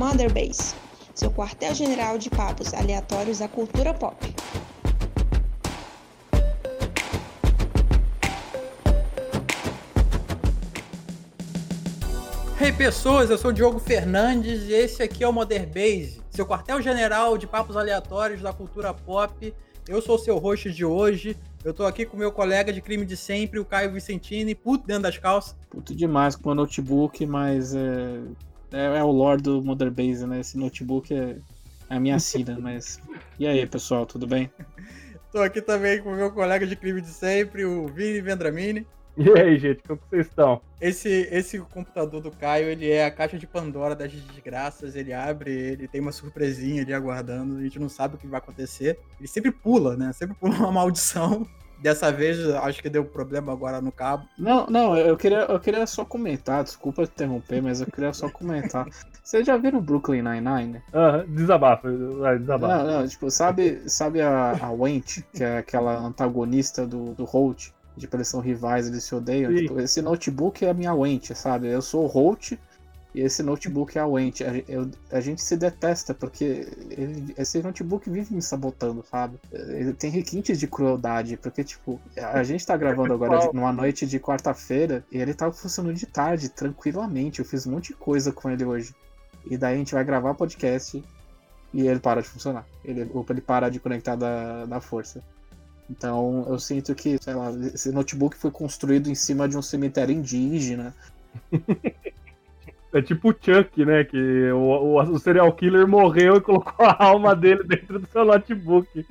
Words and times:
Motherbase, 0.00 0.74
seu 1.14 1.30
quartel-general 1.30 2.16
de 2.16 2.30
papos 2.30 2.72
aleatórios 2.72 3.40
da 3.40 3.46
cultura 3.46 3.92
pop. 3.92 4.34
Hey 12.58 12.72
pessoas, 12.72 13.28
eu 13.28 13.36
sou 13.36 13.50
o 13.50 13.52
Diogo 13.52 13.78
Fernandes 13.78 14.62
e 14.62 14.72
esse 14.72 15.02
aqui 15.02 15.22
é 15.22 15.28
o 15.28 15.32
Modern 15.34 15.66
Base, 15.66 16.22
seu 16.30 16.46
quartel-general 16.46 17.36
de 17.36 17.46
papos 17.46 17.76
aleatórios 17.76 18.40
da 18.40 18.54
cultura 18.54 18.94
pop. 18.94 19.54
Eu 19.86 20.00
sou 20.00 20.14
o 20.14 20.18
seu 20.18 20.38
host 20.38 20.72
de 20.72 20.84
hoje. 20.84 21.36
Eu 21.62 21.74
tô 21.74 21.84
aqui 21.84 22.06
com 22.06 22.16
meu 22.16 22.32
colega 22.32 22.72
de 22.72 22.80
crime 22.80 23.04
de 23.04 23.18
sempre, 23.18 23.58
o 23.58 23.66
Caio 23.66 23.92
Vicentini, 23.92 24.54
puto 24.54 24.86
dentro 24.86 25.02
das 25.02 25.18
calças. 25.18 25.54
Puto 25.68 25.94
demais 25.94 26.36
com 26.36 26.50
o 26.50 26.54
notebook, 26.54 27.26
mas 27.26 27.74
é, 27.74 28.20
é, 28.72 28.98
é 28.98 29.04
o 29.04 29.10
lore 29.10 29.42
do 29.42 29.62
Modern 29.62 29.92
Base, 29.92 30.26
né? 30.26 30.40
Esse 30.40 30.56
notebook 30.56 31.12
é, 31.14 31.36
é 31.88 31.96
a 31.96 32.00
minha 32.00 32.18
sina, 32.18 32.58
mas. 32.60 33.00
E 33.38 33.46
aí, 33.46 33.66
pessoal, 33.66 34.06
tudo 34.06 34.26
bem? 34.26 34.50
Tô 35.32 35.38
aqui 35.38 35.60
também 35.60 36.02
com 36.02 36.12
meu 36.14 36.32
colega 36.32 36.66
de 36.66 36.74
crime 36.74 37.00
de 37.00 37.08
sempre, 37.08 37.64
o 37.64 37.86
Vini 37.86 38.20
Vendramini. 38.20 38.86
E 39.16 39.28
aí, 39.38 39.58
gente, 39.58 39.82
como 39.82 40.00
vocês 40.08 40.26
estão? 40.26 40.60
Esse, 40.80 41.28
esse 41.30 41.58
computador 41.58 42.20
do 42.22 42.30
Caio, 42.30 42.68
ele 42.68 42.90
é 42.90 43.04
a 43.04 43.10
caixa 43.10 43.38
de 43.38 43.46
Pandora 43.46 43.94
das 43.94 44.10
desgraças. 44.10 44.96
Ele 44.96 45.12
abre, 45.12 45.50
ele 45.50 45.88
tem 45.88 46.00
uma 46.00 46.12
surpresinha 46.12 46.82
ali 46.82 46.94
aguardando. 46.94 47.58
A 47.58 47.62
gente 47.62 47.78
não 47.78 47.88
sabe 47.88 48.14
o 48.14 48.18
que 48.18 48.26
vai 48.26 48.38
acontecer. 48.38 48.98
Ele 49.18 49.28
sempre 49.28 49.50
pula, 49.50 49.96
né? 49.96 50.12
Sempre 50.12 50.36
pula 50.36 50.54
uma 50.54 50.72
maldição. 50.72 51.46
Dessa 51.80 52.12
vez, 52.12 52.38
acho 52.56 52.82
que 52.82 52.90
deu 52.90 53.04
problema 53.04 53.52
agora 53.52 53.80
no 53.80 53.90
cabo. 53.90 54.26
Não, 54.38 54.66
não, 54.66 54.96
eu 54.96 55.16
queria, 55.16 55.40
eu 55.40 55.58
queria 55.58 55.86
só 55.86 56.04
comentar, 56.04 56.62
desculpa 56.62 57.02
interromper, 57.02 57.62
mas 57.62 57.80
eu 57.80 57.86
queria 57.86 58.12
só 58.12 58.28
comentar. 58.28 58.86
Vocês 59.22 59.46
já 59.46 59.56
viram 59.56 59.80
Brooklyn 59.80 60.22
Nine-Nine? 60.22 60.82
Aham, 60.92 61.24
desabafa, 61.28 61.88
vai, 62.18 62.38
desabafa. 62.38 62.84
Não, 62.84 63.00
não, 63.00 63.08
tipo, 63.08 63.30
sabe, 63.30 63.82
sabe 63.88 64.20
a, 64.20 64.58
a 64.60 64.70
Wendt, 64.70 65.24
que 65.32 65.44
é 65.44 65.58
aquela 65.58 65.98
antagonista 65.98 66.86
do, 66.86 67.14
do 67.14 67.24
Holt? 67.24 67.70
Tipo, 67.96 68.16
eles 68.16 68.28
são 68.28 68.40
rivais, 68.40 68.88
eles 68.88 69.04
se 69.04 69.14
odeiam. 69.14 69.54
Tipo, 69.54 69.78
esse 69.80 70.00
notebook 70.00 70.64
é 70.64 70.70
a 70.70 70.74
minha 70.74 70.94
Wendt, 70.94 71.34
sabe? 71.34 71.68
Eu 71.68 71.82
sou 71.82 72.04
o 72.04 72.06
Holt 72.06 72.52
e 73.14 73.20
esse 73.22 73.42
notebook 73.42 73.98
é 73.98 74.00
a 74.00 74.06
eu- 74.68 74.90
a 75.10 75.20
gente 75.20 75.42
se 75.42 75.56
detesta 75.56 76.14
porque 76.14 76.68
ele- 76.90 77.34
esse 77.36 77.60
notebook 77.60 78.08
vive 78.08 78.34
me 78.34 78.40
sabotando, 78.42 79.04
sabe? 79.10 79.38
Ele 79.52 79.92
tem 79.92 80.10
requintes 80.10 80.58
de 80.58 80.66
crueldade, 80.68 81.36
porque, 81.36 81.64
tipo, 81.64 82.00
a 82.16 82.42
gente 82.44 82.64
tá 82.64 82.76
gravando 82.76 83.12
agora 83.12 83.38
de- 83.48 83.54
numa 83.54 83.72
noite 83.72 84.06
de 84.06 84.20
quarta-feira 84.20 85.04
e 85.10 85.18
ele 85.18 85.34
tá 85.34 85.50
funcionando 85.50 85.96
de 85.96 86.06
tarde, 86.06 86.48
tranquilamente. 86.48 87.40
Eu 87.40 87.44
fiz 87.44 87.66
um 87.66 87.72
monte 87.72 87.88
de 87.88 87.94
coisa 87.94 88.32
com 88.32 88.48
ele 88.48 88.64
hoje. 88.64 88.94
E 89.50 89.56
daí 89.56 89.74
a 89.74 89.78
gente 89.78 89.94
vai 89.94 90.04
gravar 90.04 90.34
podcast 90.34 91.02
e 91.74 91.86
ele 91.86 91.98
para 91.98 92.22
de 92.22 92.28
funcionar. 92.28 92.64
Ele, 92.84 93.10
ou 93.12 93.26
ele 93.28 93.40
para 93.40 93.68
de 93.68 93.80
conectar 93.80 94.14
da, 94.14 94.66
da 94.66 94.80
força. 94.80 95.22
Então 95.88 96.46
eu 96.48 96.58
sinto 96.60 96.94
que, 96.94 97.18
sei 97.20 97.34
lá, 97.34 97.50
esse 97.74 97.90
notebook 97.90 98.36
foi 98.36 98.52
construído 98.52 99.10
em 99.10 99.14
cima 99.16 99.48
de 99.48 99.56
um 99.56 99.62
cemitério 99.62 100.14
indígena. 100.14 100.94
É 102.92 103.00
tipo 103.00 103.30
o 103.30 103.32
Chuck, 103.34 103.84
né? 103.84 104.04
Que 104.04 104.50
o, 104.52 104.58
o, 104.58 105.00
o 105.02 105.18
serial 105.18 105.52
killer 105.52 105.86
morreu 105.86 106.36
e 106.36 106.40
colocou 106.40 106.84
a 106.86 107.04
alma 107.04 107.34
dele 107.36 107.62
dentro 107.64 107.98
do 108.00 108.06
seu 108.08 108.24
notebook. 108.24 109.06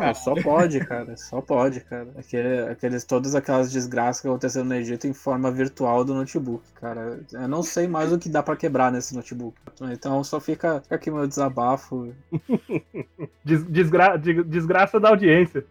Ah, 0.00 0.14
só 0.14 0.34
pode, 0.40 0.78
cara. 0.86 1.16
Só 1.16 1.40
pode, 1.40 1.80
cara. 1.80 2.06
Aquele, 2.16 2.60
aqueles, 2.70 3.04
todas 3.04 3.34
aquelas 3.34 3.72
desgraças 3.72 4.22
que 4.22 4.28
aconteceram 4.28 4.64
no 4.66 4.74
Egito 4.74 5.06
em 5.08 5.12
forma 5.12 5.50
virtual 5.50 6.04
do 6.04 6.14
notebook, 6.14 6.62
cara. 6.80 7.18
Eu 7.32 7.48
não 7.48 7.62
sei 7.62 7.88
mais 7.88 8.12
o 8.12 8.18
que 8.18 8.28
dá 8.28 8.42
pra 8.42 8.56
quebrar 8.56 8.92
nesse 8.92 9.14
notebook. 9.16 9.56
Então 9.90 10.22
só 10.22 10.38
fica, 10.40 10.80
fica 10.80 10.94
aqui 10.94 11.10
meu 11.10 11.26
desabafo. 11.26 12.14
Des- 13.44 13.64
desgra- 13.64 14.16
de- 14.16 14.44
desgraça 14.44 15.00
da 15.00 15.08
audiência. 15.08 15.64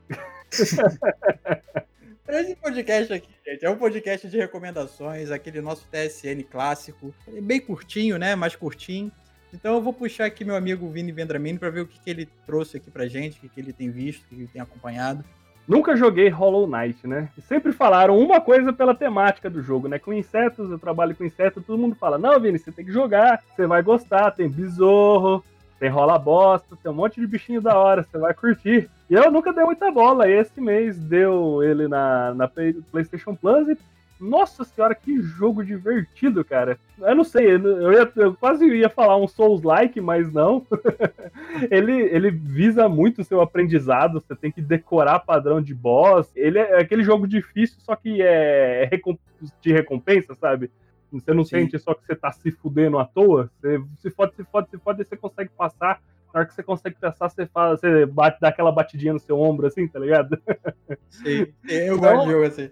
Esse 2.28 2.56
podcast 2.56 3.14
aqui, 3.14 3.30
gente, 3.46 3.64
é 3.64 3.70
um 3.70 3.78
podcast 3.78 4.28
de 4.28 4.38
recomendações, 4.38 5.30
aquele 5.30 5.62
nosso 5.62 5.88
TSN 5.92 6.42
clássico. 6.50 7.14
É 7.28 7.40
bem 7.40 7.62
curtinho, 7.62 8.18
né? 8.18 8.36
Mais 8.36 8.56
curtinho. 8.56 9.12
Então 9.54 9.76
eu 9.76 9.82
vou 9.82 9.94
puxar 9.94 10.26
aqui 10.26 10.44
meu 10.44 10.56
amigo 10.56 10.90
Vini 10.90 11.12
Vendramini 11.12 11.60
pra 11.60 11.70
ver 11.70 11.82
o 11.82 11.88
que, 11.88 12.00
que 12.00 12.10
ele 12.10 12.28
trouxe 12.44 12.78
aqui 12.78 12.90
pra 12.90 13.08
gente, 13.08 13.38
o 13.38 13.42
que, 13.42 13.50
que 13.50 13.62
ele 13.62 13.72
tem 13.72 13.92
visto, 13.92 14.24
o 14.24 14.28
que 14.28 14.36
ele 14.36 14.48
tem 14.48 14.60
acompanhado. 14.60 15.24
Nunca 15.68 15.96
joguei 15.96 16.28
Hollow 16.28 16.68
Knight, 16.68 17.06
né? 17.08 17.30
Sempre 17.48 17.72
falaram 17.72 18.18
uma 18.18 18.42
coisa 18.42 18.74
pela 18.74 18.96
temática 18.96 19.48
do 19.48 19.62
jogo, 19.62 19.88
né? 19.88 20.00
Com 20.00 20.12
insetos, 20.12 20.72
eu 20.72 20.80
trabalho 20.80 21.16
com 21.16 21.24
insetos, 21.24 21.64
todo 21.64 21.78
mundo 21.78 21.96
fala: 21.96 22.18
Não, 22.18 22.40
Vini, 22.40 22.58
você 22.58 22.72
tem 22.72 22.86
que 22.86 22.92
jogar, 22.92 23.44
você 23.56 23.68
vai 23.68 23.84
gostar. 23.84 24.32
Tem 24.32 24.50
besouro, 24.50 25.44
tem 25.86 25.90
rola 25.92 26.18
bosta, 26.18 26.76
tem 26.82 26.92
um 26.92 26.96
monte 26.96 27.22
de 27.22 27.28
bichinho 27.28 27.62
da 27.62 27.78
hora, 27.78 28.02
você 28.02 28.18
vai 28.18 28.34
curtir. 28.34 28.90
E 29.08 29.14
eu 29.14 29.30
nunca 29.32 29.54
dei 29.54 29.64
muita 29.64 29.92
bola. 29.92 30.28
Esse 30.28 30.60
mês 30.60 30.98
deu 30.98 31.62
ele 31.62 31.88
na, 31.88 32.34
na 32.34 32.48
Play- 32.48 32.74
PlayStation 32.92 33.36
Plus 33.36 33.70
e. 33.70 33.78
Nossa 34.18 34.64
senhora, 34.64 34.96
que 34.96 35.22
jogo 35.22 35.62
divertido, 35.64 36.44
cara. 36.46 36.80
Eu 37.00 37.14
não 37.14 37.26
sei, 37.26 37.52
eu, 37.52 37.92
ia- 37.92 38.10
eu 38.16 38.34
quase 38.34 38.66
ia 38.66 38.88
falar 38.88 39.18
um 39.18 39.28
Souls-like, 39.28 40.00
mas 40.00 40.32
não. 40.32 40.66
ele, 41.70 41.92
ele 41.92 42.32
visa 42.32 42.88
muito 42.88 43.20
o 43.22 43.24
seu 43.26 43.42
aprendizado, 43.42 44.22
você 44.22 44.34
tem 44.34 44.50
que 44.50 44.62
decorar 44.62 45.20
padrão 45.20 45.62
de 45.62 45.76
boss. 45.76 46.32
Ele 46.34 46.58
é 46.58 46.80
aquele 46.80 47.04
jogo 47.04 47.28
difícil, 47.28 47.76
só 47.82 47.94
que 47.94 48.22
é 48.22 48.90
de 49.62 49.74
recompensa, 49.74 50.34
sabe? 50.34 50.72
Você 51.20 51.34
não 51.34 51.44
Sim. 51.44 51.62
sente 51.62 51.80
só 51.80 51.94
que 51.94 52.06
você 52.06 52.16
tá 52.16 52.32
se 52.32 52.52
fudendo 52.52 52.98
à 53.00 53.06
toa. 53.06 53.50
Você 53.60 53.82
se 53.98 54.10
fode, 54.12 54.36
se 54.36 54.44
fode, 54.46 54.70
se 54.70 54.78
fode, 54.78 55.02
e 55.02 55.06
você 55.06 55.18
consegue 55.18 55.50
passar. 55.58 56.02
Na 56.34 56.42
hora 56.42 56.48
que 56.50 56.54
você 56.54 56.64
consegue 56.64 56.98
passar, 57.00 57.30
você, 57.30 57.46
fala, 57.46 57.78
você 57.78 58.06
bate, 58.06 58.40
dá 58.42 58.50
aquela 58.50 58.72
batidinha 58.72 59.14
no 59.14 59.20
seu 59.20 59.40
ombro, 59.40 59.68
assim, 59.68 59.88
tá 59.88 60.00
ligado? 60.00 60.38
Sim, 61.10 61.48
eu 61.70 61.96
Então- 61.96 62.00
gosto 62.00 62.26
de 62.26 62.32
jogo 62.32 62.44
assim. 62.46 62.70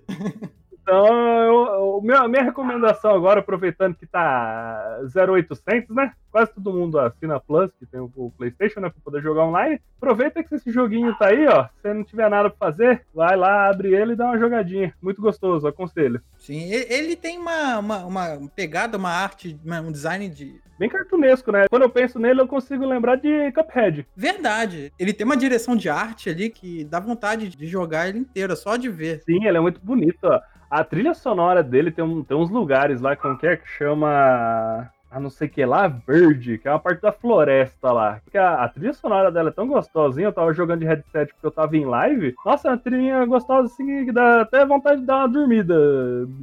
Então, 0.84 1.08
eu, 1.08 2.02
meu- 2.04 2.18
a 2.18 2.28
minha 2.28 2.44
recomendação 2.44 3.12
agora, 3.16 3.40
aproveitando 3.40 3.96
que 3.96 4.06
tá 4.06 5.00
0800, 5.16 5.96
né? 5.96 6.12
Quase 6.30 6.52
todo 6.54 6.74
mundo 6.74 7.00
assina 7.00 7.40
Plus, 7.40 7.72
que 7.80 7.86
tem 7.86 8.02
o, 8.02 8.12
o 8.16 8.32
PlayStation, 8.38 8.82
né? 8.82 8.90
Pra 8.90 9.00
poder 9.04 9.22
jogar 9.22 9.46
online. 9.46 9.80
Aproveita 9.98 10.44
que 10.44 10.54
esse 10.56 10.72
joguinho 10.72 11.16
tá 11.16 11.28
aí, 11.28 11.48
ó. 11.48 11.66
Se 11.66 11.70
você 11.84 11.94
não 11.94 12.04
tiver 12.04 12.30
nada 12.30 12.50
pra 12.50 12.68
fazer, 12.72 13.02
vai 13.16 13.36
lá, 13.38 13.70
abre 13.70 13.94
ele 13.96 14.12
e 14.14 14.16
dá 14.16 14.26
uma 14.26 14.38
jogadinha. 14.38 14.94
Muito 15.02 15.22
gostoso, 15.22 15.66
aconselho. 15.68 16.22
Sim, 16.38 16.70
ele 16.74 17.16
tem 17.16 17.38
uma, 17.40 17.80
uma, 17.80 17.98
uma 18.06 18.50
pegada, 18.54 18.98
uma 18.98 19.10
arte, 19.12 19.58
um 19.66 19.92
design 19.92 20.28
de. 20.28 20.62
Bem 20.78 20.90
cartunesco, 20.90 21.52
né? 21.52 21.66
Quando 21.70 21.84
eu 21.84 21.90
penso 21.90 22.20
nele, 22.20 22.42
eu 22.42 22.48
consigo 22.48 22.84
lembrar 22.86 23.16
de 23.16 23.52
Cuphead. 23.54 24.06
Verdade. 24.18 24.92
Ele 25.00 25.14
tem 25.14 25.24
uma 25.24 25.38
direção 25.38 25.76
de 25.78 25.88
arte 25.88 26.30
ali 26.30 26.50
que 26.50 26.84
dá 26.84 27.00
vontade 27.00 27.48
de 27.48 27.68
jogar 27.68 28.10
ele 28.10 28.18
inteiro, 28.20 28.54
só 28.56 28.76
de 28.76 28.90
ver. 28.90 29.22
Sim, 29.24 29.46
ele 29.46 29.56
é 29.58 29.62
muito 29.62 29.80
bonito, 29.80 30.18
ó. 30.24 30.42
A 30.74 30.84
trilha 30.84 31.14
sonora 31.14 31.62
dele 31.62 31.92
tem, 31.92 32.04
um- 32.04 32.24
tem 32.24 32.36
uns 32.36 32.50
lugares 32.50 33.00
lá, 33.00 33.16
como 33.16 33.38
que 33.38 33.46
é 33.46 33.56
que 33.58 33.68
chama. 33.68 34.90
Ah, 35.16 35.20
não 35.20 35.30
sei 35.30 35.48
que 35.48 35.64
lá, 35.64 35.88
verde, 35.88 36.58
que 36.58 36.68
é 36.68 36.72
uma 36.72 36.80
parte 36.80 37.00
da 37.02 37.12
floresta 37.12 37.92
lá. 37.92 38.20
Porque 38.24 38.36
a, 38.36 38.64
a 38.64 38.68
trilha 38.70 38.94
sonora 38.94 39.32
dela 39.32 39.50
é 39.50 39.52
tão 39.52 39.68
gostosinha, 39.68 40.26
eu 40.28 40.34
tava 40.34 40.52
jogando 40.52 40.80
de 40.80 40.88
headset 40.88 41.32
porque 41.34 41.46
eu 41.46 41.52
tava 41.52 41.78
em 41.78 41.86
live. 41.86 42.34
Nossa, 42.44 42.68
é 42.70 42.72
uma 42.72 42.78
trilha 42.80 43.24
gostosa 43.26 43.68
assim, 43.72 44.06
que 44.06 44.12
dá 44.12 44.42
até 44.42 44.66
vontade 44.66 45.02
de 45.02 45.06
dar 45.06 45.18
uma 45.18 45.30
dormida. 45.30 45.76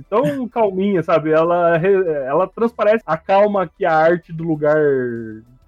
Tão 0.09 0.47
calminha, 0.49 1.03
sabe? 1.03 1.33
Ela, 1.33 1.77
ela 1.79 2.47
transparece 2.47 3.03
a 3.05 3.17
calma 3.17 3.67
que 3.69 3.85
a 3.85 3.93
arte 3.97 4.33
do 4.33 4.45
lugar 4.45 4.77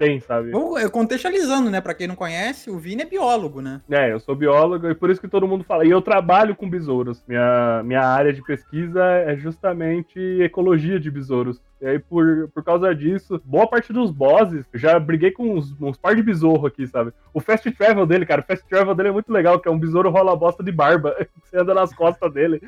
tem, 0.03 0.19
sabe? 0.19 0.51
Vamos 0.51 0.85
contextualizando, 0.91 1.71
né? 1.71 1.81
Pra 1.81 1.95
quem 1.95 2.09
não 2.09 2.17
conhece, 2.17 2.69
o 2.69 2.77
Vini 2.77 3.03
é 3.03 3.07
biólogo, 3.07 3.61
né? 3.61 3.81
É, 3.89 4.13
eu 4.13 4.19
sou 4.19 4.35
biólogo 4.35 4.91
e 4.91 4.95
por 4.97 5.11
isso 5.11 5.21
que 5.21 5.29
todo 5.29 5.47
mundo 5.47 5.63
fala. 5.63 5.87
E 5.87 5.91
eu 5.91 6.03
trabalho 6.03 6.57
com 6.57 6.69
besouros. 6.69 7.23
Minha, 7.29 7.83
minha 7.85 8.03
área 8.03 8.33
de 8.33 8.43
pesquisa 8.43 9.01
é 9.05 9.37
justamente 9.37 10.19
ecologia 10.43 10.99
de 10.99 11.09
besouros. 11.09 11.63
E 11.83 11.87
aí, 11.89 11.99
por, 11.99 12.49
por 12.55 12.63
causa 12.63 12.95
disso, 12.95 13.43
boa 13.45 13.67
parte 13.67 13.93
dos 13.93 14.13
bosses, 14.13 14.65
já 14.73 15.01
briguei 15.01 15.33
com 15.33 15.57
uns, 15.57 15.75
uns 15.81 15.97
par 15.97 16.15
de 16.15 16.23
besouro 16.23 16.65
aqui, 16.69 16.87
sabe? 16.87 17.13
O 17.35 17.41
fast 17.41 17.69
travel 17.73 18.07
dele, 18.07 18.25
cara, 18.25 18.41
o 18.41 18.45
fast 18.45 18.65
travel 18.69 18.95
dele 18.95 19.09
é 19.09 19.13
muito 19.13 19.33
legal, 19.33 19.59
que 19.59 19.67
é 19.67 19.71
um 19.71 19.79
besouro 19.81 20.09
rola 20.09 20.37
bosta 20.37 20.63
de 20.63 20.71
barba. 20.71 21.17
Você 21.43 21.59
anda 21.59 21.75
nas 21.75 21.93
costas 21.93 22.33
dele. 22.33 22.63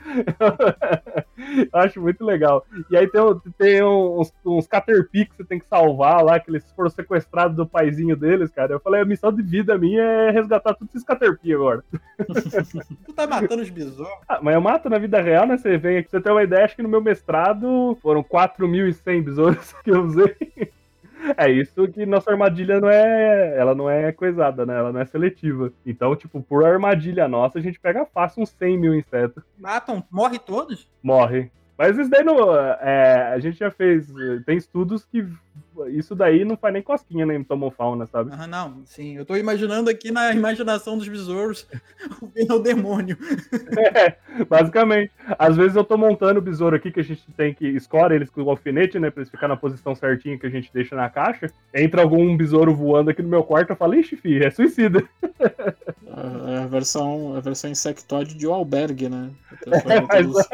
acho 1.72 2.00
muito 2.00 2.24
legal. 2.24 2.66
E 2.90 2.96
aí 2.96 3.06
tem, 3.06 3.22
tem 3.56 3.84
uns, 3.84 4.34
uns 4.44 4.66
Caterpie 4.66 5.26
que 5.26 5.36
você 5.36 5.44
tem 5.44 5.60
que 5.60 5.66
salvar 5.66 6.22
lá, 6.24 6.40
que 6.40 6.50
eles 6.50 6.68
foram 6.72 6.90
sequestrados 6.90 7.56
do 7.56 7.66
paizinho 7.66 8.16
deles, 8.16 8.50
cara. 8.50 8.72
Eu 8.72 8.80
falei, 8.80 9.02
a 9.02 9.04
missão 9.04 9.32
de 9.32 9.42
vida 9.42 9.78
minha 9.78 10.02
é 10.02 10.30
resgatar 10.32 10.74
todos 10.74 10.92
esses 10.92 11.06
Caterpie 11.06 11.54
agora. 11.54 11.84
Tu 13.06 13.12
tá 13.12 13.26
matando 13.26 13.62
os 13.62 13.70
besouros. 13.70 14.12
Ah, 14.28 14.40
mas 14.42 14.54
eu 14.54 14.60
mato 14.60 14.90
na 14.90 14.98
vida 14.98 15.20
real, 15.20 15.46
né? 15.46 15.56
Você 15.56 15.78
vem 15.78 15.98
aqui, 15.98 16.10
você 16.10 16.20
ter 16.20 16.30
uma 16.30 16.42
ideia, 16.42 16.64
acho 16.64 16.74
que 16.74 16.82
no 16.82 16.88
meu 16.88 17.00
mestrado 17.00 17.96
foram 18.02 18.22
4.100 18.22 19.03
besouros 19.22 19.72
que 19.84 19.90
eu 19.90 20.02
usei. 20.02 20.36
É 21.38 21.50
isso 21.50 21.88
que 21.88 22.04
nossa 22.04 22.30
armadilha 22.30 22.80
não 22.80 22.88
é. 22.88 23.56
Ela 23.56 23.74
não 23.74 23.88
é 23.88 24.12
coisada, 24.12 24.66
né? 24.66 24.76
Ela 24.76 24.92
não 24.92 25.00
é 25.00 25.04
seletiva. 25.06 25.72
Então, 25.86 26.14
tipo, 26.14 26.42
por 26.42 26.64
armadilha 26.64 27.26
nossa, 27.26 27.58
a 27.58 27.62
gente 27.62 27.80
pega 27.80 28.04
fácil 28.04 28.42
uns 28.42 28.50
100 28.50 28.78
mil 28.78 28.94
insetos. 28.94 29.42
Matam, 29.58 30.04
morre 30.10 30.38
todos? 30.38 30.90
Morre. 31.02 31.50
Mas 31.76 31.98
isso 31.98 32.10
daí 32.10 32.22
não. 32.22 32.54
É, 32.54 33.32
a 33.32 33.38
gente 33.38 33.58
já 33.58 33.70
fez. 33.70 34.12
Tem 34.46 34.56
estudos 34.56 35.04
que 35.04 35.26
isso 35.88 36.14
daí 36.14 36.44
não 36.44 36.56
faz 36.56 36.72
nem 36.72 36.82
cosquinha 36.82 37.26
nem 37.26 37.42
tomou 37.42 37.70
fauna, 37.70 38.06
sabe? 38.06 38.30
Ah, 38.32 38.46
não, 38.46 38.82
sim. 38.84 39.16
Eu 39.16 39.24
tô 39.24 39.36
imaginando 39.36 39.90
aqui 39.90 40.10
na 40.10 40.32
imaginação 40.32 40.96
dos 40.96 41.08
besouros 41.08 41.66
o 42.50 42.58
demônio. 42.58 43.16
É, 43.94 44.16
basicamente. 44.44 45.12
Às 45.38 45.56
vezes 45.56 45.76
eu 45.76 45.84
tô 45.84 45.96
montando 45.96 46.38
o 46.38 46.42
besouro 46.42 46.74
aqui 46.74 46.90
que 46.90 47.00
a 47.00 47.04
gente 47.04 47.22
tem 47.36 47.52
que 47.52 47.66
escora 47.66 48.14
eles 48.14 48.30
com 48.30 48.42
o 48.42 48.50
alfinete, 48.50 48.98
né? 48.98 49.10
Pra 49.10 49.20
eles 49.20 49.30
ficarem 49.30 49.54
na 49.54 49.60
posição 49.60 49.94
certinha 49.94 50.38
que 50.38 50.46
a 50.46 50.50
gente 50.50 50.70
deixa 50.72 50.96
na 50.96 51.08
caixa. 51.08 51.50
Entra 51.72 52.02
algum 52.02 52.36
besouro 52.36 52.74
voando 52.74 53.10
aqui 53.10 53.22
no 53.22 53.28
meu 53.28 53.42
quarto, 53.42 53.70
eu 53.70 53.76
falo, 53.76 53.94
ixi, 53.94 54.16
filho, 54.16 54.44
é 54.44 54.50
suicida. 54.50 55.02
É 56.46 56.58
a 56.58 56.66
versão, 56.66 57.36
a 57.36 57.40
versão 57.40 57.70
insectoide 57.70 58.34
de 58.34 58.46
albergue, 58.46 59.08
né? 59.08 59.30
É, 59.86 60.22
todos, 60.22 60.48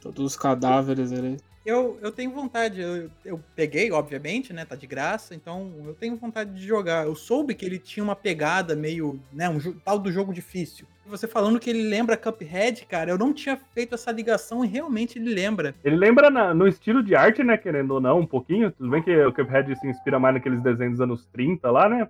todos 0.00 0.24
os 0.24 0.36
cadáveres 0.36 1.12
ali. 1.12 1.36
Eu, 1.68 1.98
eu 2.00 2.10
tenho 2.10 2.30
vontade, 2.30 2.80
eu, 2.80 3.10
eu 3.22 3.38
peguei, 3.54 3.92
obviamente, 3.92 4.54
né? 4.54 4.64
Tá 4.64 4.74
de 4.74 4.86
graça, 4.86 5.34
então 5.34 5.70
eu 5.84 5.92
tenho 5.92 6.16
vontade 6.16 6.54
de 6.54 6.66
jogar. 6.66 7.04
Eu 7.04 7.14
soube 7.14 7.54
que 7.54 7.62
ele 7.62 7.78
tinha 7.78 8.02
uma 8.02 8.16
pegada 8.16 8.74
meio, 8.74 9.20
né? 9.30 9.50
Um 9.50 9.60
tal 9.84 9.98
do 9.98 10.10
jogo 10.10 10.32
difícil. 10.32 10.86
Você 11.04 11.28
falando 11.28 11.60
que 11.60 11.68
ele 11.68 11.82
lembra 11.82 12.16
Cuphead, 12.16 12.86
cara, 12.86 13.10
eu 13.10 13.18
não 13.18 13.34
tinha 13.34 13.54
feito 13.74 13.94
essa 13.94 14.10
ligação 14.10 14.64
e 14.64 14.68
realmente 14.68 15.18
ele 15.18 15.34
lembra. 15.34 15.74
Ele 15.84 15.96
lembra 15.96 16.30
na, 16.30 16.54
no 16.54 16.66
estilo 16.66 17.02
de 17.02 17.14
arte, 17.14 17.44
né? 17.44 17.58
Querendo 17.58 17.90
ou 17.90 18.00
não, 18.00 18.20
um 18.20 18.26
pouquinho. 18.26 18.72
Tudo 18.72 18.88
bem 18.88 19.02
que 19.02 19.14
o 19.26 19.32
Cuphead 19.34 19.78
se 19.78 19.86
inspira 19.86 20.18
mais 20.18 20.36
naqueles 20.36 20.62
desenhos 20.62 20.92
dos 20.92 21.02
anos 21.02 21.26
30 21.26 21.70
lá, 21.70 21.86
né? 21.86 22.08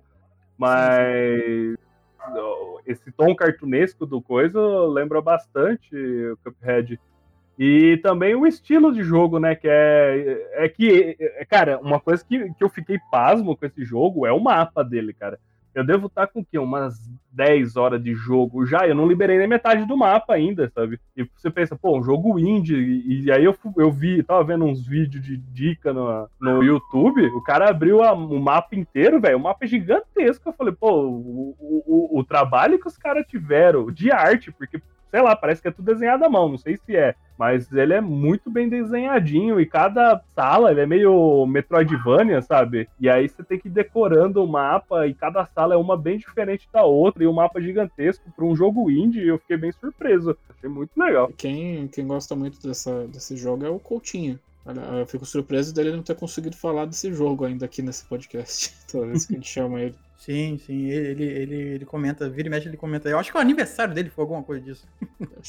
Mas. 0.57 0.95
Sim, 0.95 1.75
sim 1.75 1.89
esse 2.85 3.11
tom 3.11 3.35
cartunesco 3.35 4.05
do 4.05 4.21
coisa 4.21 4.59
lembra 4.87 5.21
bastante 5.21 5.95
o 5.95 6.37
Cuphead. 6.37 6.99
E 7.61 7.97
também 7.97 8.33
o 8.35 8.47
estilo 8.47 8.93
de 8.93 9.03
jogo, 9.03 9.37
né? 9.37 9.53
Que 9.53 9.67
é, 9.67 10.63
é 10.63 10.69
que, 10.69 11.17
é, 11.19 11.43
cara, 11.43 11.77
uma 11.79 11.99
coisa 11.99 12.23
que, 12.23 12.53
que 12.53 12.63
eu 12.63 12.69
fiquei 12.69 12.97
pasmo 13.11 13.53
com 13.53 13.65
esse 13.65 13.83
jogo 13.83 14.25
é 14.25 14.31
o 14.31 14.39
mapa 14.39 14.81
dele, 14.81 15.11
cara. 15.11 15.37
Eu 15.75 15.85
devo 15.85 16.07
estar 16.07 16.27
com 16.27 16.39
o 16.39 16.45
quê? 16.45 16.57
Umas 16.57 16.95
10 17.33 17.75
horas 17.75 18.01
de 18.01 18.13
jogo 18.15 18.65
já. 18.65 18.87
Eu 18.87 18.95
não 18.95 19.05
liberei 19.05 19.37
nem 19.37 19.45
metade 19.47 19.85
do 19.85 19.97
mapa 19.97 20.33
ainda, 20.33 20.71
sabe? 20.73 21.01
E 21.17 21.29
você 21.35 21.51
pensa, 21.51 21.75
pô, 21.75 21.99
um 21.99 22.03
jogo 22.03 22.39
indie. 22.39 22.75
E, 22.75 23.25
e 23.25 23.31
aí 23.31 23.43
eu, 23.43 23.55
eu 23.75 23.91
vi, 23.91 24.23
tava 24.23 24.41
vendo 24.45 24.63
uns 24.63 24.87
vídeos 24.87 25.21
de 25.21 25.35
dica 25.35 25.91
no, 25.91 26.29
no 26.39 26.63
YouTube. 26.63 27.25
O 27.27 27.43
cara 27.43 27.69
abriu 27.69 28.01
a, 28.01 28.13
o 28.13 28.39
mapa 28.39 28.73
inteiro, 28.73 29.19
velho. 29.19 29.37
O 29.37 29.43
mapa 29.43 29.65
é 29.65 29.67
gigantesco. 29.67 30.47
Eu 30.47 30.53
falei, 30.53 30.73
pô, 30.73 30.91
o, 30.91 31.55
o, 31.59 32.19
o 32.19 32.23
trabalho 32.23 32.79
que 32.79 32.87
os 32.87 32.97
caras 32.97 33.27
tiveram 33.27 33.91
de 33.91 34.11
arte, 34.11 34.49
porque 34.49 34.81
sei 35.11 35.21
lá, 35.21 35.35
parece 35.35 35.61
que 35.61 35.67
é 35.67 35.71
tudo 35.71 35.91
desenhado 35.91 36.23
à 36.23 36.29
mão, 36.29 36.49
não 36.49 36.57
sei 36.57 36.77
se 36.77 36.95
é, 36.95 37.15
mas 37.39 37.71
ele 37.71 37.93
é 37.93 38.01
muito 38.01 38.51
bem 38.51 38.67
desenhadinho 38.67 39.61
e 39.61 39.65
cada 39.65 40.21
sala 40.35 40.71
ele 40.71 40.81
é 40.81 40.85
meio 40.85 41.45
Metroidvania, 41.45 42.41
sabe? 42.41 42.89
E 42.99 43.09
aí 43.09 43.29
você 43.29 43.41
tem 43.41 43.57
que 43.57 43.69
ir 43.69 43.71
decorando 43.71 44.43
o 44.43 44.47
mapa 44.47 45.07
e 45.07 45.13
cada 45.13 45.45
sala 45.45 45.73
é 45.73 45.77
uma 45.77 45.95
bem 45.95 46.17
diferente 46.17 46.67
da 46.73 46.83
outra 46.83 47.23
e 47.23 47.27
o 47.27 47.31
um 47.31 47.33
mapa 47.33 47.61
gigantesco 47.61 48.29
para 48.35 48.43
um 48.43 48.53
jogo 48.53 48.91
indie, 48.91 49.25
eu 49.25 49.39
fiquei 49.39 49.55
bem 49.55 49.71
surpreso. 49.71 50.37
Achei 50.49 50.69
muito 50.69 50.91
legal. 50.97 51.31
Quem, 51.37 51.87
quem 51.87 52.05
gosta 52.05 52.35
muito 52.35 52.61
dessa, 52.61 53.07
desse 53.07 53.37
jogo 53.37 53.65
é 53.65 53.69
o 53.69 53.79
Coutinho. 53.79 54.37
Eu 54.99 55.05
fico 55.07 55.25
surpreso 55.25 55.73
dele 55.73 55.91
não 55.91 56.03
ter 56.03 56.15
conseguido 56.15 56.55
falar 56.55 56.85
desse 56.85 57.11
jogo 57.13 57.45
ainda 57.45 57.65
aqui 57.65 57.81
nesse 57.81 58.05
podcast. 58.05 58.73
Toda 58.91 59.07
vez 59.07 59.25
que 59.25 59.33
a 59.33 59.35
gente 59.35 59.49
chama 59.49 59.81
ele. 59.81 59.95
Sim, 60.17 60.59
sim, 60.65 60.87
ele, 60.89 61.23
ele, 61.23 61.55
ele 61.55 61.85
comenta, 61.85 62.29
vira 62.29 62.49
e 62.49 62.51
mexe, 62.51 62.67
ele 62.67 62.75
comenta. 62.75 63.07
Eu 63.07 63.17
acho 63.17 63.31
que 63.31 63.37
o 63.37 63.41
aniversário 63.41 63.93
dele 63.93 64.09
foi 64.09 64.23
alguma 64.23 64.43
coisa 64.43 64.61
disso. 64.61 64.85